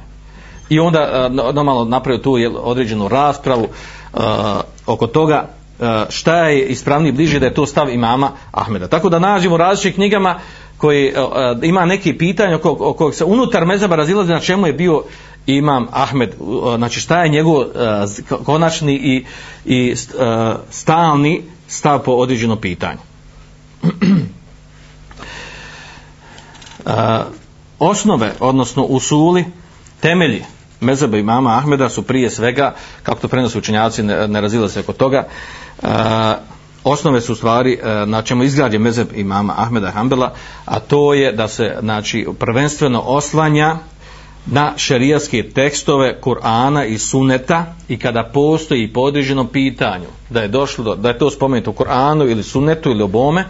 [0.69, 4.17] I onda e, normalno napravio tu određenu raspravu e,
[4.85, 5.47] oko toga
[5.79, 8.87] e, šta je ispravni bliže da je to stav imama Ahmeda.
[8.87, 10.39] Tako da nađemo u različitim knjigama
[10.77, 11.17] koji uh,
[11.63, 15.03] ima neki pitanje oko kojeg se unutar mezaba razilazi na čemu je bio
[15.45, 17.65] imam Ahmed, uh, znači šta je njegov uh,
[18.45, 19.25] konačni i,
[19.65, 19.97] i uh,
[20.69, 22.99] stalni stav po određeno pitanje.
[23.83, 23.91] uh,
[27.79, 29.45] osnove, odnosno usuli,
[29.99, 30.43] temelji
[30.81, 35.27] mezaba imama Ahmeda su prije svega, kako to prenosi učenjaci, ne, ne razilaze oko toga,
[35.81, 35.89] uh,
[36.91, 40.33] osnove su stvari e, na čemu izgrađen mezeb imama Ahmeda Hanbala,
[40.65, 43.77] a to je da se znači prvenstveno oslanja
[44.45, 50.95] na šerijatske tekstove Kur'ana i Suneta i kada postoji podređeno pitanju da je došlo do,
[50.95, 53.45] da je to spomenuto u Kur'anu ili Sunetu ili obome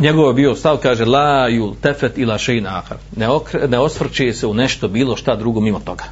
[0.00, 4.32] njegov je bio stav kaže la yul tefet ila šein ahar ne, okre, ne osvrće
[4.32, 6.04] se u nešto bilo šta drugo mimo toga.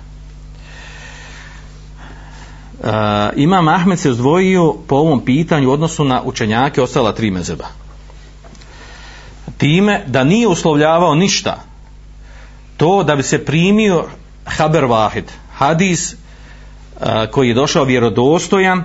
[2.82, 2.88] Uh,
[3.36, 7.64] Imam Ahmed se uzdvojio po ovom pitanju u odnosu na učenjake ostala tri mezeba.
[9.58, 11.62] Time da nije uslovljavao ništa
[12.76, 14.04] to da bi se primio
[14.44, 15.24] haber vahid,
[15.54, 18.84] hadis uh, koji je došao vjerodostojan,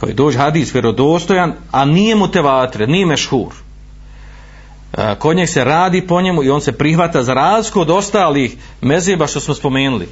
[0.00, 3.52] koji dođe hadis vjerodostojan, a nije mu tevatre, nije mešhur.
[3.52, 8.56] Uh, kod njeg se radi po njemu i on se prihvata za razliku od ostalih
[8.80, 10.08] mezeba što smo spomenuli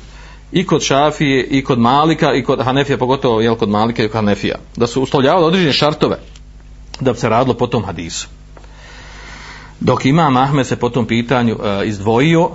[0.53, 4.14] i kod Šafije, i kod Malika, i kod Hanefija, pogotovo jel, kod Malika i kod
[4.14, 6.18] Hanefija, da su uslovljavali određene šartove
[7.01, 8.28] da bi se radilo po tom hadisu.
[9.80, 12.51] Dok imam Ahmed se po tom pitanju e, izdvojio,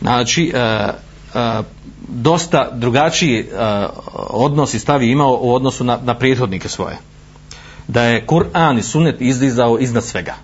[0.00, 1.62] znači, e, e,
[2.08, 3.46] dosta drugačiji e,
[4.14, 6.98] odnos i stavi imao u odnosu na, na prethodnike svoje.
[7.88, 10.34] Da je Kur'an i Sunnet izdizao iznad svega.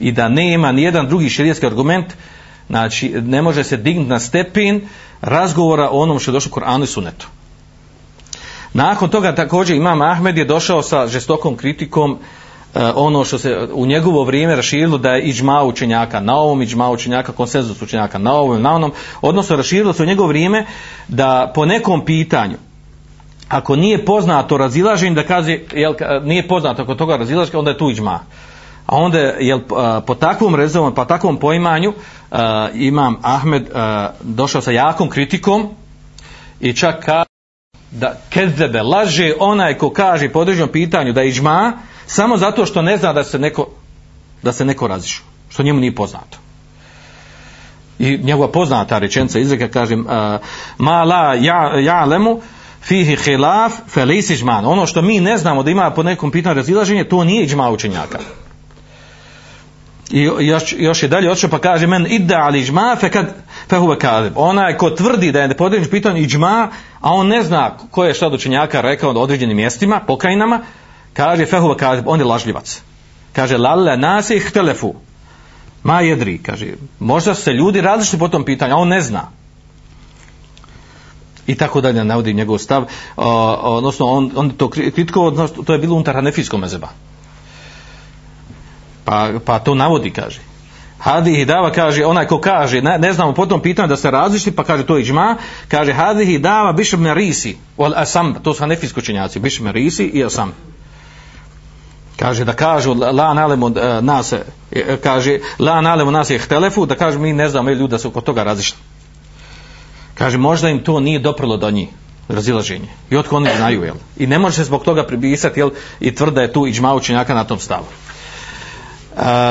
[0.00, 2.06] I da nema ni jedan drugi širijetski argument,
[2.68, 4.80] znači, ne može se dignuti na stepen
[5.20, 7.26] razgovora o onom što je došlo u Koranu i Sunetu.
[8.72, 12.18] Nakon toga također Imam Ahmed je došao sa žestokom kritikom uh,
[12.94, 17.32] ono što se u njegovo vrijeme raširilo da je iđma učenjaka na ovom, iđma učenjaka,
[17.32, 18.92] konsenzus učenjaka na ovom, na onom,
[19.22, 20.66] odnosno raširilo se u njegovo vrijeme
[21.08, 22.56] da po nekom pitanju
[23.48, 27.90] ako nije poznato razilaženje da kaže, jel, nije poznato ako toga razilaženje, onda je tu
[27.90, 28.20] iđma.
[28.86, 29.58] A onda je
[30.06, 32.38] po takvom rezovom, po takvom poimanju uh,
[32.74, 33.78] imam Ahmed uh,
[34.20, 35.68] došao sa jakom kritikom
[36.60, 37.28] i čak kaže
[37.90, 41.72] da kezebe, laže onaj ko kaže po određenom pitanju da je iđma,
[42.06, 43.66] samo zato što ne zna da se neko,
[44.42, 46.38] da se neko razišu, što njemu nije poznato.
[47.98, 50.06] I njegova poznata rečenica izreka kažem uh,
[50.78, 52.40] ma la ja, ja lemu
[52.82, 54.66] fihi hilaf felisi džman.
[54.66, 58.18] Ono što mi ne znamo da ima po nekom pitanju razilaženje, to nije iđma učenjaka.
[60.14, 63.34] I još, još je dalje otišao pa kaže men idda ali iđma fe kad
[63.68, 64.32] fe huve kadib.
[64.36, 66.68] Onaj ko tvrdi da je po pitanje iđma,
[67.00, 70.60] a on ne zna ko je šta od učenjaka rekao na određenim mjestima, pokrajinama,
[71.12, 72.82] kaže fe huve kadib, on je lažljivac.
[73.32, 74.52] Kaže lalle nasi ih.
[75.82, 76.66] Ma jedri, kaže,
[76.98, 79.28] možda se ljudi različiti po tom pitanju, a on ne zna.
[81.46, 83.24] I tako dalje navodi njegov stav, uh,
[83.62, 86.88] odnosno on, on to kritiko, to je bilo unutar hanefijskog mezeba.
[89.04, 90.40] Pa, pa to navodi, kaže.
[90.98, 94.10] Hadih i dava kaže, onaj ko kaže, ne, ne znamo po tom pitanju da se
[94.10, 95.36] različiti, pa kaže to iđma,
[95.68, 100.24] kaže hadih i dava bišem merisi, ol asam, to su hanefijski učenjaci, bišem merisi i
[100.24, 100.52] asam.
[102.16, 104.42] Kaže da kažu la nalemu eh, nas eh,
[105.02, 108.20] kaže la nalemu nas je htelefu da kaže mi ne znamo ljudi da su oko
[108.20, 108.78] toga različiti.
[110.14, 111.88] kaže možda im to nije doprlo do njih
[112.28, 112.88] razilaženje.
[113.10, 113.94] I otko oni znaju jel?
[114.16, 115.70] I ne može se zbog toga pripisati, jel?
[116.00, 117.84] I tvrda je tu iđma učenjaka na tom stavu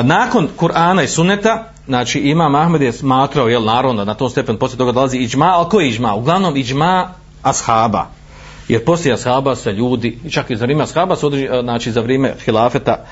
[0.04, 4.78] nakon Kur'ana i Sunneta, znači Imam Ahmed je smatrao jel naravno na tom stepenu poslije
[4.78, 7.08] toga dolazi iđma ali ko je iđma uglavnom iđma
[7.42, 8.06] ashaba
[8.68, 12.34] jer poslije ashaba se ljudi, čak i za vrijeme ashaba se održi, znači za vrijeme
[12.44, 13.04] hilafeta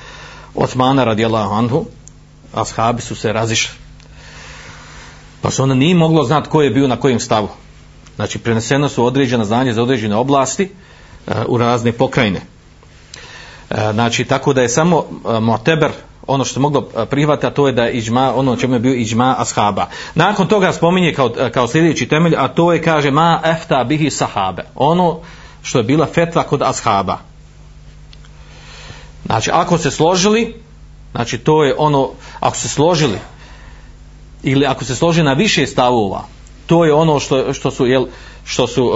[0.55, 1.85] Osmana radijallahu anhu,
[2.53, 3.75] ashabi su se razišli.
[5.41, 7.49] Pa se onda nije moglo znati ko je bio na kojem stavu.
[8.15, 10.69] Znači preneseno su određena znanje za određene oblasti
[11.27, 12.41] uh, u razne pokrajine.
[13.69, 15.89] Uh, znači tako da je samo uh, Mu'teber
[16.27, 19.35] ono što moglo prihvatiti, a to je da je iđma, ono čemu je bio iđma
[19.39, 19.87] ashaba.
[20.15, 24.63] Nakon toga spominje kao, kao sljedeći temelj, a to je, kaže, ma efta bihi sahabe.
[24.75, 25.19] Ono
[25.61, 27.17] što je bila fetva kod ashaba.
[29.25, 30.55] Znači, ako se složili,
[31.11, 32.09] znači to je ono,
[32.39, 33.19] ako se složili,
[34.43, 36.23] ili ako se složi na više stavova,
[36.65, 38.05] to je ono što, što su, jel,
[38.45, 38.91] što su,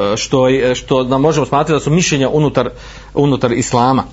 [0.00, 2.70] e, e, što, što da možemo smatrati da su mišljenja unutar,
[3.14, 4.04] unutar islama.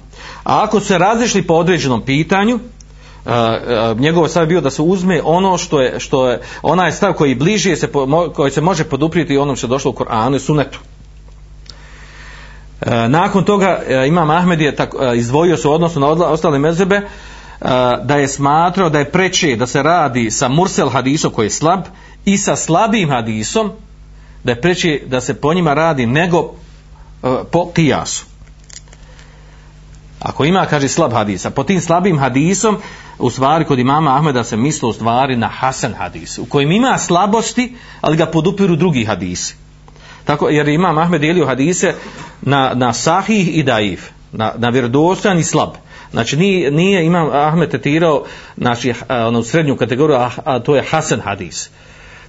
[0.43, 2.59] A ako se razišli po određenom pitanju,
[3.25, 3.29] e,
[3.97, 7.35] njegov stav je bio da se uzme ono što je, što je onaj stav koji
[7.35, 7.89] bliže se,
[8.35, 10.79] koji se može poduprijeti onom što je došlo u Koranu i Sunetu.
[13.07, 17.01] Nakon toga imam Ahmed je tako, izdvojio se odnosno na ostale mezebe
[18.03, 21.79] da je smatrao da je preče da se radi sa mursel hadisom koji je slab
[22.25, 23.71] i sa slabim hadisom
[24.43, 26.53] da je preći da se po njima radi nego
[27.23, 28.25] e, po kijasu
[30.19, 32.77] ako ima kaže slab hadisa po tim slabim hadisom
[33.19, 36.97] u stvari kod imama Ahmeda se mislo u stvari na Hasan hadis u kojem ima
[36.97, 39.55] slabosti ali ga podupiru drugi hadisi
[40.27, 41.93] Tako, jer imam Ahmed dijelio hadise
[42.41, 45.69] na, na sahih i daif, na, na vjerodostojan i slab.
[46.11, 48.25] Znači nije, nije imam Ahmed tetirao
[48.57, 51.69] znači, eh, ono, srednju kategoriju, a, a to je Hasan hadis.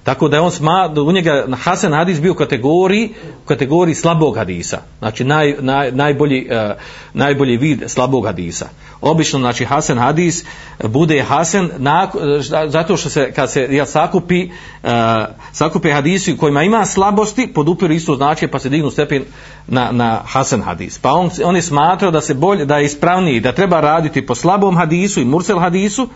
[0.03, 3.09] Tako da je on sma, u njega Hasan hadis bio u kategoriji,
[3.43, 4.77] u kategoriji slabog hadisa.
[4.99, 6.75] Znači naj, naj, najbolji, uh,
[7.13, 8.69] najbolji vid slabog hadisa.
[9.01, 10.45] Obično znači Hasan hadis
[10.83, 11.69] bude Hasan e,
[12.67, 14.47] zato što se kad se ja sakupi e,
[14.83, 14.89] uh,
[15.51, 19.23] sakupe hadisi kojima ima slabosti, podupiru isto znači pa se dignu stepen
[19.67, 20.97] na, na Hasan hadis.
[20.97, 24.35] Pa on, on je smatrao da se bolje, da je ispravniji, da treba raditi po
[24.35, 26.09] slabom hadisu i mursel hadisu,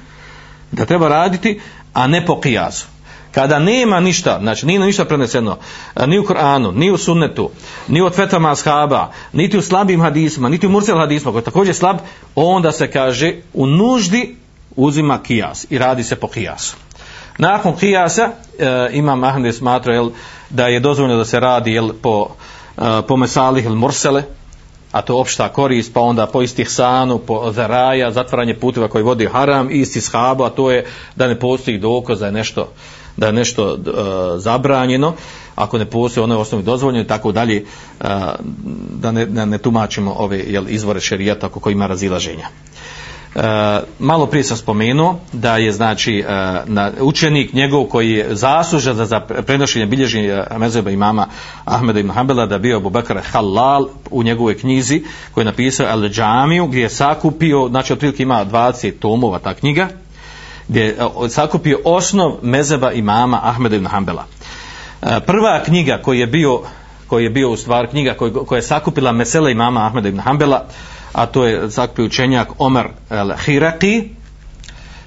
[0.72, 1.60] da treba raditi,
[1.94, 2.93] a ne po kijasu
[3.34, 5.58] kada nema ništa, znači nije ništa preneseno,
[5.96, 7.50] e, ni u Koranu, ni u sunnetu,
[7.88, 11.76] ni u fetvama ashaba, niti u slabim hadisma, niti u mursel hadisma, koji je također
[11.76, 11.98] slab,
[12.36, 14.36] onda se kaže u nuždi
[14.76, 16.76] uzima kijas i radi se po kijasu.
[17.38, 18.30] Nakon kijasa
[18.60, 20.10] e, imam Ahmed smatra jel,
[20.50, 22.28] da je dozvoljeno da se radi jel, po,
[22.78, 24.24] e, po mesalih ili morsele,
[24.92, 29.26] a to opšta korist, pa onda po istih sanu, po zaraja, zatvaranje puteva koji vodi
[29.26, 32.70] haram, isti shabu, a to je da ne postoji dokaz da je nešto
[33.18, 33.80] da je nešto e,
[34.38, 35.14] zabranjeno,
[35.56, 37.64] ako ne postoje ono je osnovi i tako dalje, e,
[39.02, 42.48] da ne, ne, ne tumačimo ove jel, izvore šerijata oko kojima razilaženja.
[43.36, 46.24] E, malo prije sam spomenuo da je znači e,
[46.66, 51.28] na, učenik njegov koji je zaslužan za, za prenošenje bilježenja e, mezeba imama
[51.66, 56.10] Ahmeda ibn Hanbala da bio Abu Bakr Halal u njegovoj knjizi koju je napisao Al
[56.10, 59.88] Džamiju gdje je sakupio, znači otprilike ima 20 tomova ta knjiga
[60.68, 60.98] gdje je
[61.30, 64.26] sakupio osnov mezeba imama Ahmeda ibn Hanbala.
[65.02, 66.62] E, prva knjiga koji je bio
[67.08, 70.66] koji je bio u stvar knjiga koji, koja je sakupila mesele imama Ahmeda ibn Hanbala,
[71.14, 74.10] a to je sakupio učenjak Omer el-Hiraki,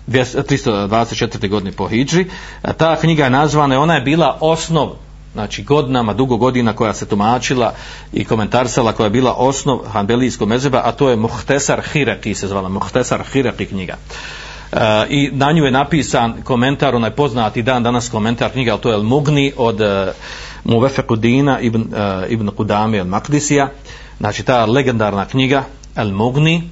[0.09, 1.49] 324.
[1.49, 2.27] godine po Hidži.
[2.63, 4.91] E, ta knjiga je nazvana, ona je bila osnov
[5.33, 7.75] znači godinama, dugo godina koja se tumačila
[8.13, 12.69] i komentarsala koja je bila osnov hanbelijskog mezeba, a to je Muhtesar Hiraki se zvala,
[12.69, 13.95] Muhtesar Hiraki knjiga.
[13.95, 18.81] Uh, Eh, i na nju je napisan komentar, onaj poznati dan danas komentar knjiga, ali
[18.81, 20.14] to je Mugni od eh, uh,
[20.64, 23.71] Muvefekudina ibn, uh, ibn Kudame al Makdisija,
[24.19, 25.64] znači ta legendarna knjiga
[25.97, 26.62] El Mugni,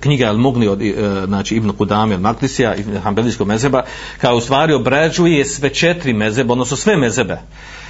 [0.00, 3.82] knjiga El Mugni od uh, znači Ibn Kudame al Makdisija, Ibn Hanbelijskog mezeba,
[4.20, 7.38] kao u stvari obrađuje sve četiri mezebe, odnosno sve mezebe,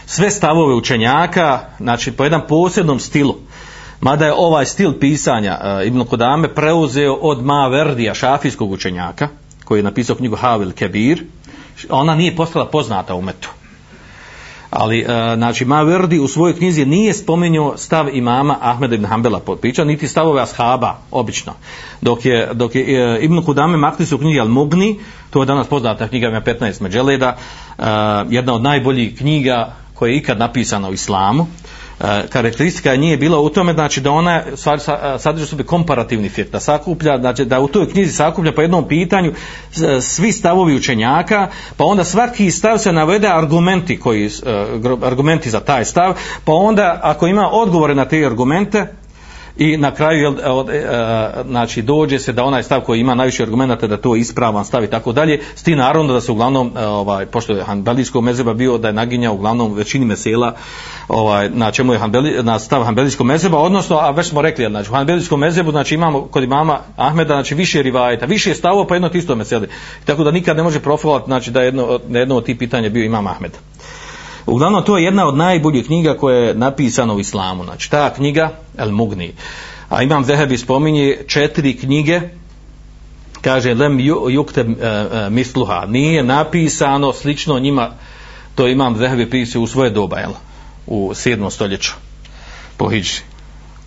[0.06, 3.36] sve stavove učenjaka, znači po jedan posebnom stilu.
[4.02, 9.28] Mada je ovaj stil pisanja e, Ibn Kudame preuzeo od Maverdija, šafijskog učenjaka,
[9.64, 11.24] koji je napisao knjigu Havil Kebir,
[11.90, 13.48] ona nije postala poznata u metu.
[14.70, 15.04] Ali, e,
[15.36, 20.42] znači, Maverdi u svojoj knjizi nije spomenuo stav imama Ahmeda ibn Hanbala potpiča, niti stavove
[20.42, 21.52] ashaba, obično.
[22.00, 24.96] Dok je, dok je e, Ibn Kudame makli u knjigi Al-Mugni,
[25.30, 27.36] to je danas poznata knjiga, ima 15 međeleda,
[27.78, 27.82] e,
[28.28, 31.81] jedna od najboljih knjiga koja je ikad napisana u islamu, E,
[32.28, 34.80] karakteristika nije bila u tome znači da ona stvari
[35.18, 39.32] sadrži sebi komparativni fir, da sakuplja znači da u toj knjizi sakuplja po jednom pitanju
[39.32, 44.30] e, svi stavovi učenjaka pa onda svaki stav se navede argumenti koji e,
[45.02, 48.86] argumenti za taj stav pa onda ako ima odgovore na te argumente
[49.56, 50.82] i na kraju e, od, od, e,
[51.46, 54.90] znači dođe se da onaj stav koji ima najviše argumenta da to ispravan stav i
[54.90, 58.78] tako dalje s tim naravno da se uglavnom e, ovaj pošto je hanbelijsko mezeba bio
[58.78, 60.54] da je naginja uglavnom većini mesela
[61.08, 64.90] ovaj na čemu je hanbeli, na stav hanbelijskog mezeba odnosno a već smo rekli znači
[64.90, 69.10] u hanbelijskom mezebu znači imamo kod imama Ahmeda znači više rivajeta više stavova pa jedno
[69.14, 69.68] isto meseli
[70.04, 73.26] tako da nikad ne može profilovati znači da jedno jedno od tih pitanja bio imam
[73.26, 73.52] Ahmed.
[74.46, 77.64] Uglavnom, to je jedna od najboljih knjiga koja je napisana u islamu.
[77.64, 79.32] Znači, ta knjiga, El Mugni.
[79.88, 82.20] A imam Zehebi spominje četiri knjige,
[83.40, 85.86] kaže, Lem Jukte eh, eh, Misluha.
[85.86, 87.90] Nije napisano slično njima,
[88.54, 90.32] to imam Zehebi pisao u svoje doba, jel?
[90.86, 91.50] U 7.
[91.50, 91.92] stoljeću,
[92.76, 93.20] po Hidži.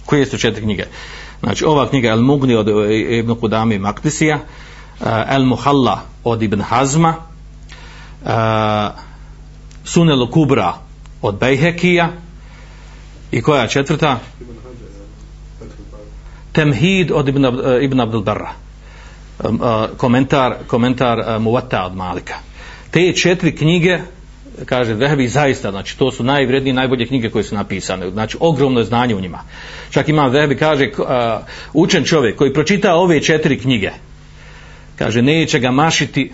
[0.05, 0.85] Koje su četiri knjige?
[1.39, 4.39] Znači, ova knjiga El Mugni od eh, Ibn Kudami Maktisija,
[5.29, 7.13] El Muhalla od Ibn Hazma,
[8.25, 9.04] uh,
[9.85, 10.73] Sunel Kubra
[11.21, 12.09] od Bejhekija
[13.31, 14.19] i koja je četvrta?
[16.51, 17.49] Temhid od Ibn, eh,
[17.81, 18.51] Ibn Abdul Barra.
[19.43, 22.35] Um, eh, komentar, komentar Muvata Muwatta od Malika.
[22.91, 23.99] Te četiri knjige
[24.65, 28.85] kaže Vehebi zaista, znači to su najvrednije najbolje knjige koje su napisane, znači ogromno je
[28.85, 29.39] znanje u njima.
[29.89, 31.05] Čak ima Vehebi kaže uh,
[31.73, 33.91] učen čovjek koji pročita ove četiri knjige,
[34.97, 36.31] kaže neće ga mašiti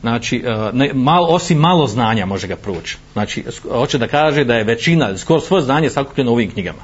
[0.00, 2.96] znači e, ne, mal, osim malo znanja može ga proći.
[3.12, 6.78] Znači, hoće da kaže da je većina, skoro svoje znanje sakupljeno u ovim knjigama.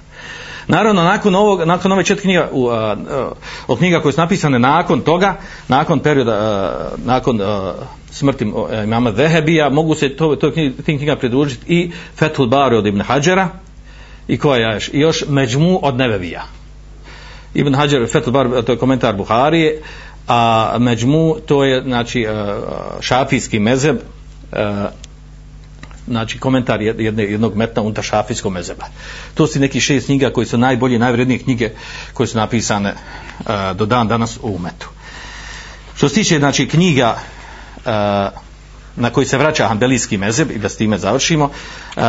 [0.68, 3.30] Naravno, nakon, ovog, nakon ove četiri knjiga, u, a, a,
[3.66, 5.36] od knjiga koje su napisane nakon toga,
[5.68, 7.40] nakon perioda, a, nakon
[8.10, 12.76] smrti e, imama Vehebija, mogu se to, to knjiga, tim knjiga pridružiti i Fethul Bari
[12.76, 13.48] od Ibn Hadžera,
[14.28, 16.42] i koja je još, i još Međmu od Nevevija.
[17.54, 19.82] Ibn Hadžer, Fethul Bari, to je komentar Buharije,
[20.28, 22.54] a međmu to je znači e,
[23.00, 23.96] šafijski mezeb
[24.52, 24.86] e,
[26.06, 28.84] znači komentar jedne, jednog metna unta šafijskog mezeba
[29.34, 31.70] to su neki šest knjiga koji su najbolje najvrednije knjige
[32.14, 32.94] koje su napisane e,
[33.74, 34.88] do dan danas u umetu.
[35.96, 37.18] Što se tiče znači knjiga
[38.96, 41.44] na koji se vraća Hanbelijski mezeb i da s time završimo.
[41.44, 42.02] Uh,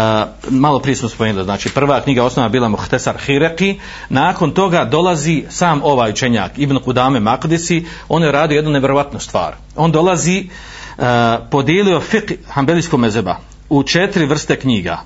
[0.50, 3.80] malo prije smo spomenuli, znači prva knjiga osnova bila Muhtesar Hireki,
[4.10, 9.54] nakon toga dolazi sam ovaj učenjak Ibn Kudame Makdisi, on je radio jednu nevjerovatnu stvar.
[9.76, 10.50] On dolazi,
[10.98, 11.06] uh,
[11.52, 13.38] podijelio fiqh Hanbelijskog mezeba
[13.70, 15.02] u četiri vrste knjiga.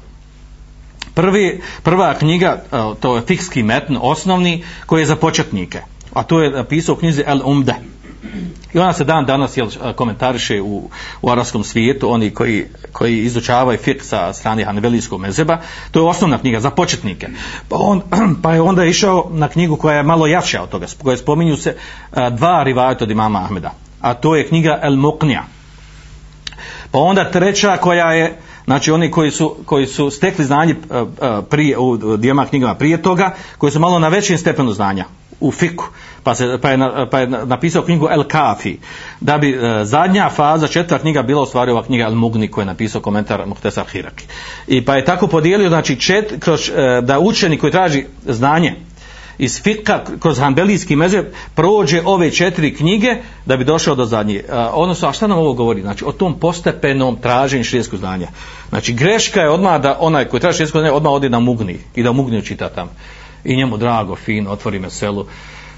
[1.14, 5.82] Prvi, prva knjiga, eh, to je fikski metn, osnovni, koji je za početnike.
[6.14, 7.76] A to je napisao u knjizi El Umde.
[8.74, 10.90] I ona se dan danas jel, komentariše u,
[11.22, 15.58] u arabskom svijetu, oni koji, koji izučavaju fiqh sa strane Hanbelijskog mezeba,
[15.92, 17.28] to je osnovna knjiga za početnike.
[17.70, 18.02] Pa, on,
[18.44, 21.76] pa je onda išao na knjigu koja je malo jača od toga, koja spominju se
[22.12, 25.42] a, dva rivajata od imama Ahmeda, a to je knjiga El Muqnija.
[26.92, 30.76] Pa onda treća koja je, znači oni koji su, koji su stekli znanje
[31.50, 35.06] prije, u dvijema knjigama prije toga, koji su malo na većem stepenu znanja,
[35.40, 35.86] u fiku
[36.24, 36.78] pa, se, pa, je,
[37.12, 38.78] pa je napisao knjigu El Kafi
[39.22, 42.62] da bi e, zadnja faza četvrta knjiga bila u stvari ova knjiga El Mugni koju
[42.62, 44.26] je napisao komentar Muhtesar Hiraki
[44.68, 48.76] i pa je tako podijelio znači čet, kroz, e, da učeni koji traži znanje
[49.38, 51.26] iz fika kroz hanbelijski mezeb
[51.56, 53.16] prođe ove četiri knjige
[53.46, 54.36] da bi došao do zadnje.
[54.36, 55.82] E, odnosno, a šta nam ovo govori?
[55.82, 58.28] Znači, o tom postepenom traženju širijeskog znanja.
[58.70, 62.04] Znači, greška je odmah da onaj koji traži širijesko znanje odmah odi na mugni i
[62.04, 62.92] da mugni učita tamo
[63.44, 65.26] i njemu drago, fin, otvori me selu,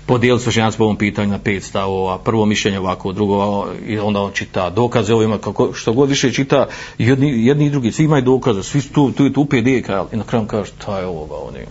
[0.06, 4.22] podijeli su ženac po ovom pitanju na pet stavova, prvo mišljenje ovako, drugo i onda
[4.22, 8.22] on čita dokaze, ovima, kako, što god više čita, jedni, jedni i drugi, svi imaju
[8.22, 11.48] dokaze, svi su tu, tu, tu upije kao, i na kraju kaže, šta je ovo,
[11.48, 11.68] on je.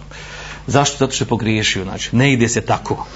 [0.66, 0.97] Zašto?
[0.99, 3.07] Zato što je pogriješio, znači, ne ide se tako.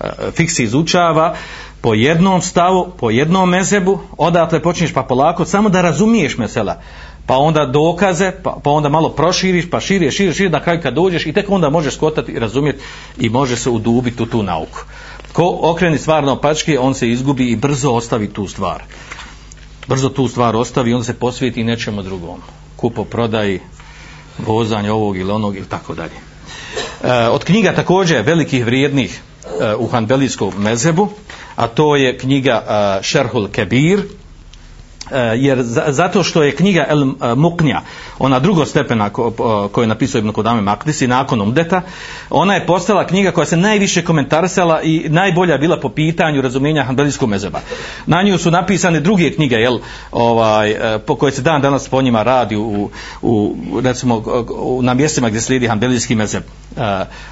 [0.00, 1.36] E, Fiksi Fik se izučava
[1.80, 6.82] po jednom stavu, po jednom mezebu, odatle počinješ pa polako, samo da razumiješ mesela
[7.26, 10.94] pa onda dokaze, pa, pa onda malo proširiš, pa širije, širije, širije, na kraju kad
[10.94, 12.78] dođeš i tek onda možeš skotati i razumjeti
[13.18, 14.78] i može se udubiti u tu nauku.
[15.32, 18.82] Ko okreni stvar na opačke, on se izgubi i brzo ostavi tu stvar.
[19.88, 22.40] Brzo tu stvar ostavi i on se posvijeti nečemu drugom.
[22.76, 23.60] Kupo, prodaji,
[24.38, 26.16] vozanje ovog ili onog ili tako dalje.
[27.04, 29.20] E, od knjiga također velikih vrijednih
[29.60, 31.08] e, u Hanbelijskom mezebu,
[31.56, 34.02] a to je knjiga e, Šerhul Kebir,
[35.10, 37.80] Eh, jer zato što je knjiga El eh, Muknja,
[38.18, 39.10] ona drugo stepena
[39.72, 41.82] koju je napisao Ibn Kodame Makdisi nakon Umdeta,
[42.30, 47.28] ona je postala knjiga koja se najviše komentarisala i najbolja bila po pitanju razumijenja Hanbelijskog
[47.28, 47.60] mezeba.
[48.06, 49.78] Na nju su napisane druge knjige, jel,
[50.12, 52.90] ovaj, eh, po koje se dan danas po njima radi u,
[53.22, 53.54] u
[53.84, 56.42] recimo, u, na mjestima gdje slijedi Hanbelijski mezeb.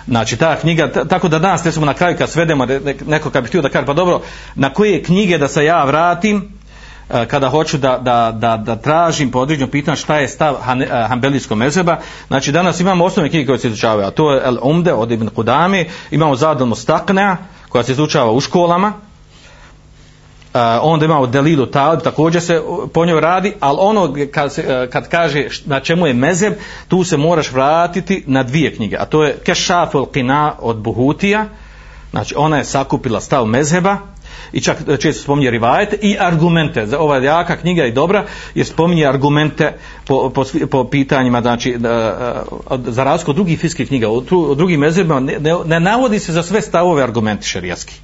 [0.07, 2.67] Znači, ta knjiga, tako da danas, recimo, na kraju kad svedemo,
[3.07, 4.21] neko kad bi htio da kaže, pa dobro,
[4.55, 6.55] na koje knjige da se ja vratim,
[7.11, 10.83] Eh, kada hoću da, da, da, da tražim po određenom pitanju šta je stav han,
[10.83, 11.99] eh, Hanbelijskog mezeba,
[12.29, 15.29] znači danas imamo osnovne knjige koje se izučavaju, a to je El Umde od Ibn
[15.29, 17.37] Kudami, imamo Zadal Mustaknea
[17.69, 18.93] koja se izučava u školama,
[20.55, 25.09] Uh, onda imamo Delilu Talib, također se po njoj radi, ali ono kad, se, kad
[25.09, 26.53] kaže na čemu je mezeb,
[26.89, 31.47] tu se moraš vratiti na dvije knjige, a to je Kešaful Qina od Buhutija,
[32.11, 33.99] znači ona je sakupila stav mezheba,
[34.53, 36.87] i čak e, često spominje rivajete i argumente.
[36.87, 38.25] Za ova jaka knjiga i dobra
[38.55, 39.73] je spominje argumente
[40.07, 44.55] po, po, po pitanjima, znači e, e, za razliku od drugih fiskih knjiga, u, u
[44.55, 47.95] drugim mezirima, ne, ne, ne navodi se za sve stavove argumenti šerijaski.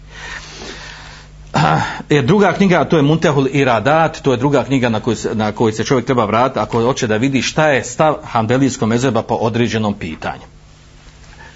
[2.11, 5.53] E, druga knjiga, to je Muntehul Iradat, to je druga knjiga na kojoj se, na
[5.53, 9.35] kojoj se čovjek treba vratiti ako hoće da vidi šta je stav Hanbelijskog mezeba po
[9.35, 10.60] određenom pitanju.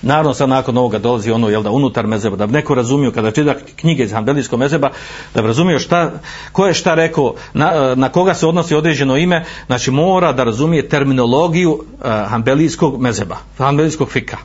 [0.05, 3.31] Naravno sad nakon ovoga dolazi ono jel da unutar mezeba da bi neko razumio kada
[3.31, 4.91] čita knjige iz Hanbelijskog mezeba
[5.35, 6.11] da bi razumio šta
[6.53, 10.45] ko je šta rekao na, e, na koga se odnosi određeno ime znači mora da
[10.45, 14.37] razumije terminologiju uh, Hanbelijskog mezeba Hanbelijskog fika.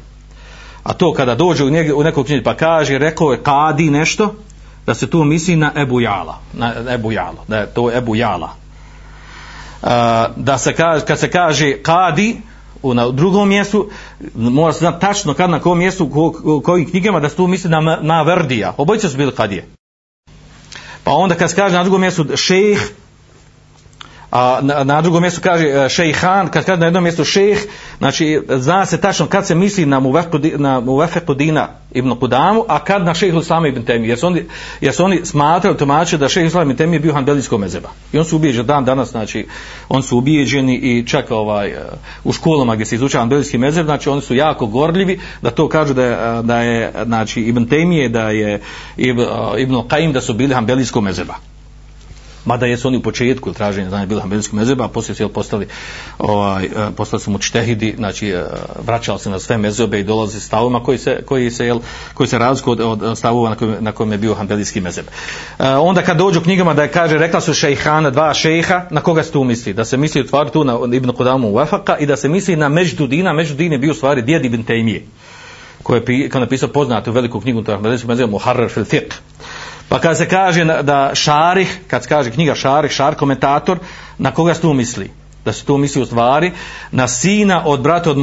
[0.83, 4.33] A to kada dođe u, njeg, u nekog knjigu pa kaže rekao je kadi nešto
[4.85, 8.49] da se tu misli na Ebu Jala na Ebu Jalo da je to Ebu Jala.
[9.81, 9.89] Uh,
[10.35, 12.41] da se kaže kad se kaže kadi
[12.81, 13.89] u na drugom mjestu
[14.35, 17.69] mora se znati tačno kad na kom mjestu u kojim knjigama da se tu misli
[17.69, 18.73] na, na Verdija.
[18.77, 19.67] Obojice su bili kadije.
[21.03, 22.91] Pa onda kad se kaže na drugom mjestu šejh
[24.31, 27.59] a na, na drugom mjestu kaže e, šejhan, kad kaže na jednom mjestu šejh,
[27.97, 30.01] znači zna se tačno kad se misli na
[30.57, 30.81] na
[31.37, 34.45] Dina ibn Kudamu, a kad na šejhu Islama ibn Temi, jer su oni,
[34.81, 37.89] jer su oni smatrali tumače da šejh Islama ibn Temi je bio hanbelijskog mezeba.
[38.13, 39.47] I on su ubijeđeni dan danas, znači
[39.89, 41.79] on su ubijeđeni i čak ovaj, e,
[42.23, 45.93] u školama gdje se izučava hanbelijski mezeb, znači oni su jako gorljivi da to kažu
[45.93, 48.61] da je, da je znači ibn Temije, da je
[48.97, 51.35] ibn, e, ibn Qaim da su bili hanbelijskog mezeba
[52.45, 55.67] mada jesu oni u početku traženja znanja bili hanbelijskog mezeba, a poslije su postali,
[56.17, 58.45] ovaj, e, postali su mučtehidi, znači e,
[58.85, 61.79] vraćali se na sve mezebe i dolaze stavima koji se, koji se, jel,
[62.13, 65.05] koji se razliku od, od stavova na kojem, na kojem je bio hanbelijski mezeb.
[65.59, 69.23] E, onda kad dođu knjigama da je kaže, rekla su šejhana, dva šejha, na koga
[69.23, 69.73] se tu misli?
[69.73, 72.55] Da se misli u stvari tu na Ibn Kodamu u Wafaka i da se misli
[72.55, 75.05] na Međdudina, Međdudin je bio u stvari djed Ibn Tejmije
[75.83, 79.13] koji je napisao poznatu veliku knjigu, to mezeba hanbelijski Muharrar fil fiqh.
[79.89, 83.79] Pa kad se kaže da šarih, kad se kaže knjiga šarih, šar komentator,
[84.17, 85.11] na koga se tu misli?
[85.45, 86.51] Da se to misli u stvari
[86.91, 88.17] na sina od brata od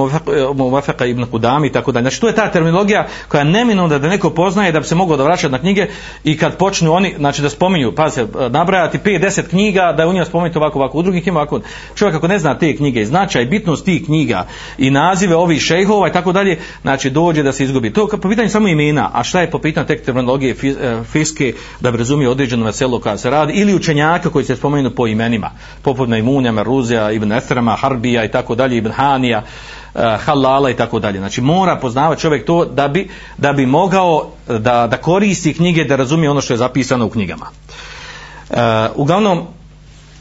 [0.57, 2.03] Muvafeka eh, ibn Kudami i tako dalje.
[2.03, 5.17] Znači to je ta terminologija koja je neminovna da neko poznaje da bi se moglo
[5.17, 5.87] da vraća na knjige
[6.25, 10.13] i kad počnu oni, znači da spominju, pa eh, nabrajati 5-10 knjiga da je u
[10.13, 11.61] njima spomenuti ovako, ovako, u drugih ima ovako.
[11.95, 14.47] Čovjek ako ne zna te knjige i značaj, bitnost tih knjiga
[14.79, 17.93] i nazive ovih šejhova i tako dalje, znači dođe da se izgubi.
[17.93, 21.91] To po pitanju samo imena, a šta je po pitanju tek terminologije eh, fiske da
[21.91, 25.51] bi razumio određeno veselo kada se radi ili učenjaka koji se spomenu po imenima,
[25.83, 29.43] poput Najmunja, Meruzija, Ibn Esrama, Harbija i tako dalje, Ibn Hanija,
[29.95, 31.19] eh, Halala i tako dalje.
[31.19, 35.85] Znači mora poznavati čovjek to da bi, da bi mogao eh, da, da koristi knjige
[35.85, 37.47] da razumije ono što je zapisano u knjigama.
[38.51, 38.57] Eh,
[38.95, 39.43] uglavnom,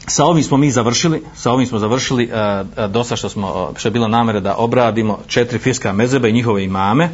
[0.06, 2.30] sa ovim smo mi završili, sa ovim smo završili
[2.88, 7.08] dosta što smo, što je bila namere da obradimo četiri fiska mezebe i njihove imame.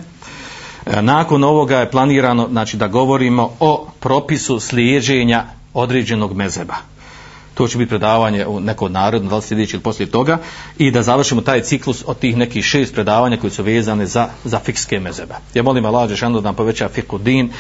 [1.01, 5.45] Nakon ovoga je planirano znači, da govorimo o propisu slijeđenja
[5.75, 6.92] određenog mezeba
[7.55, 10.39] to će biti predavanje u neko narodno, da li sljedeći ili poslije toga,
[10.79, 14.59] i da završimo taj ciklus od tih nekih šest predavanja koji su vezane za, za
[14.59, 15.35] fikske mezebe.
[15.55, 17.51] Ja molim Allah Žešanu da nam poveća fiku din,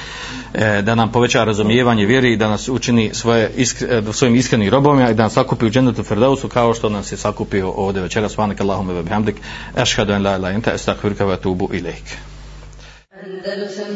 [0.55, 4.71] e, da nam poveća razumijevanje vjeri i da nas učini svoje iskre, e, svojim iskrenim
[4.71, 8.29] robovima i da nas sakupi u džennetu Ferdausu kao što nas je sakupio ovdje večera.
[8.29, 9.37] Svanak Allahume ve bihamdik,
[9.77, 12.05] ešhadu en la ilaha illa estakvirka ve tubu atubu ilaik.
[13.23, 13.87] Andalusam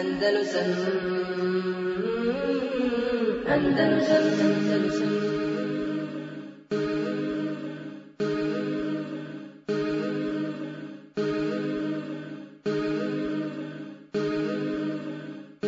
[0.00, 1.15] Andalusam
[3.48, 4.26] أندلسن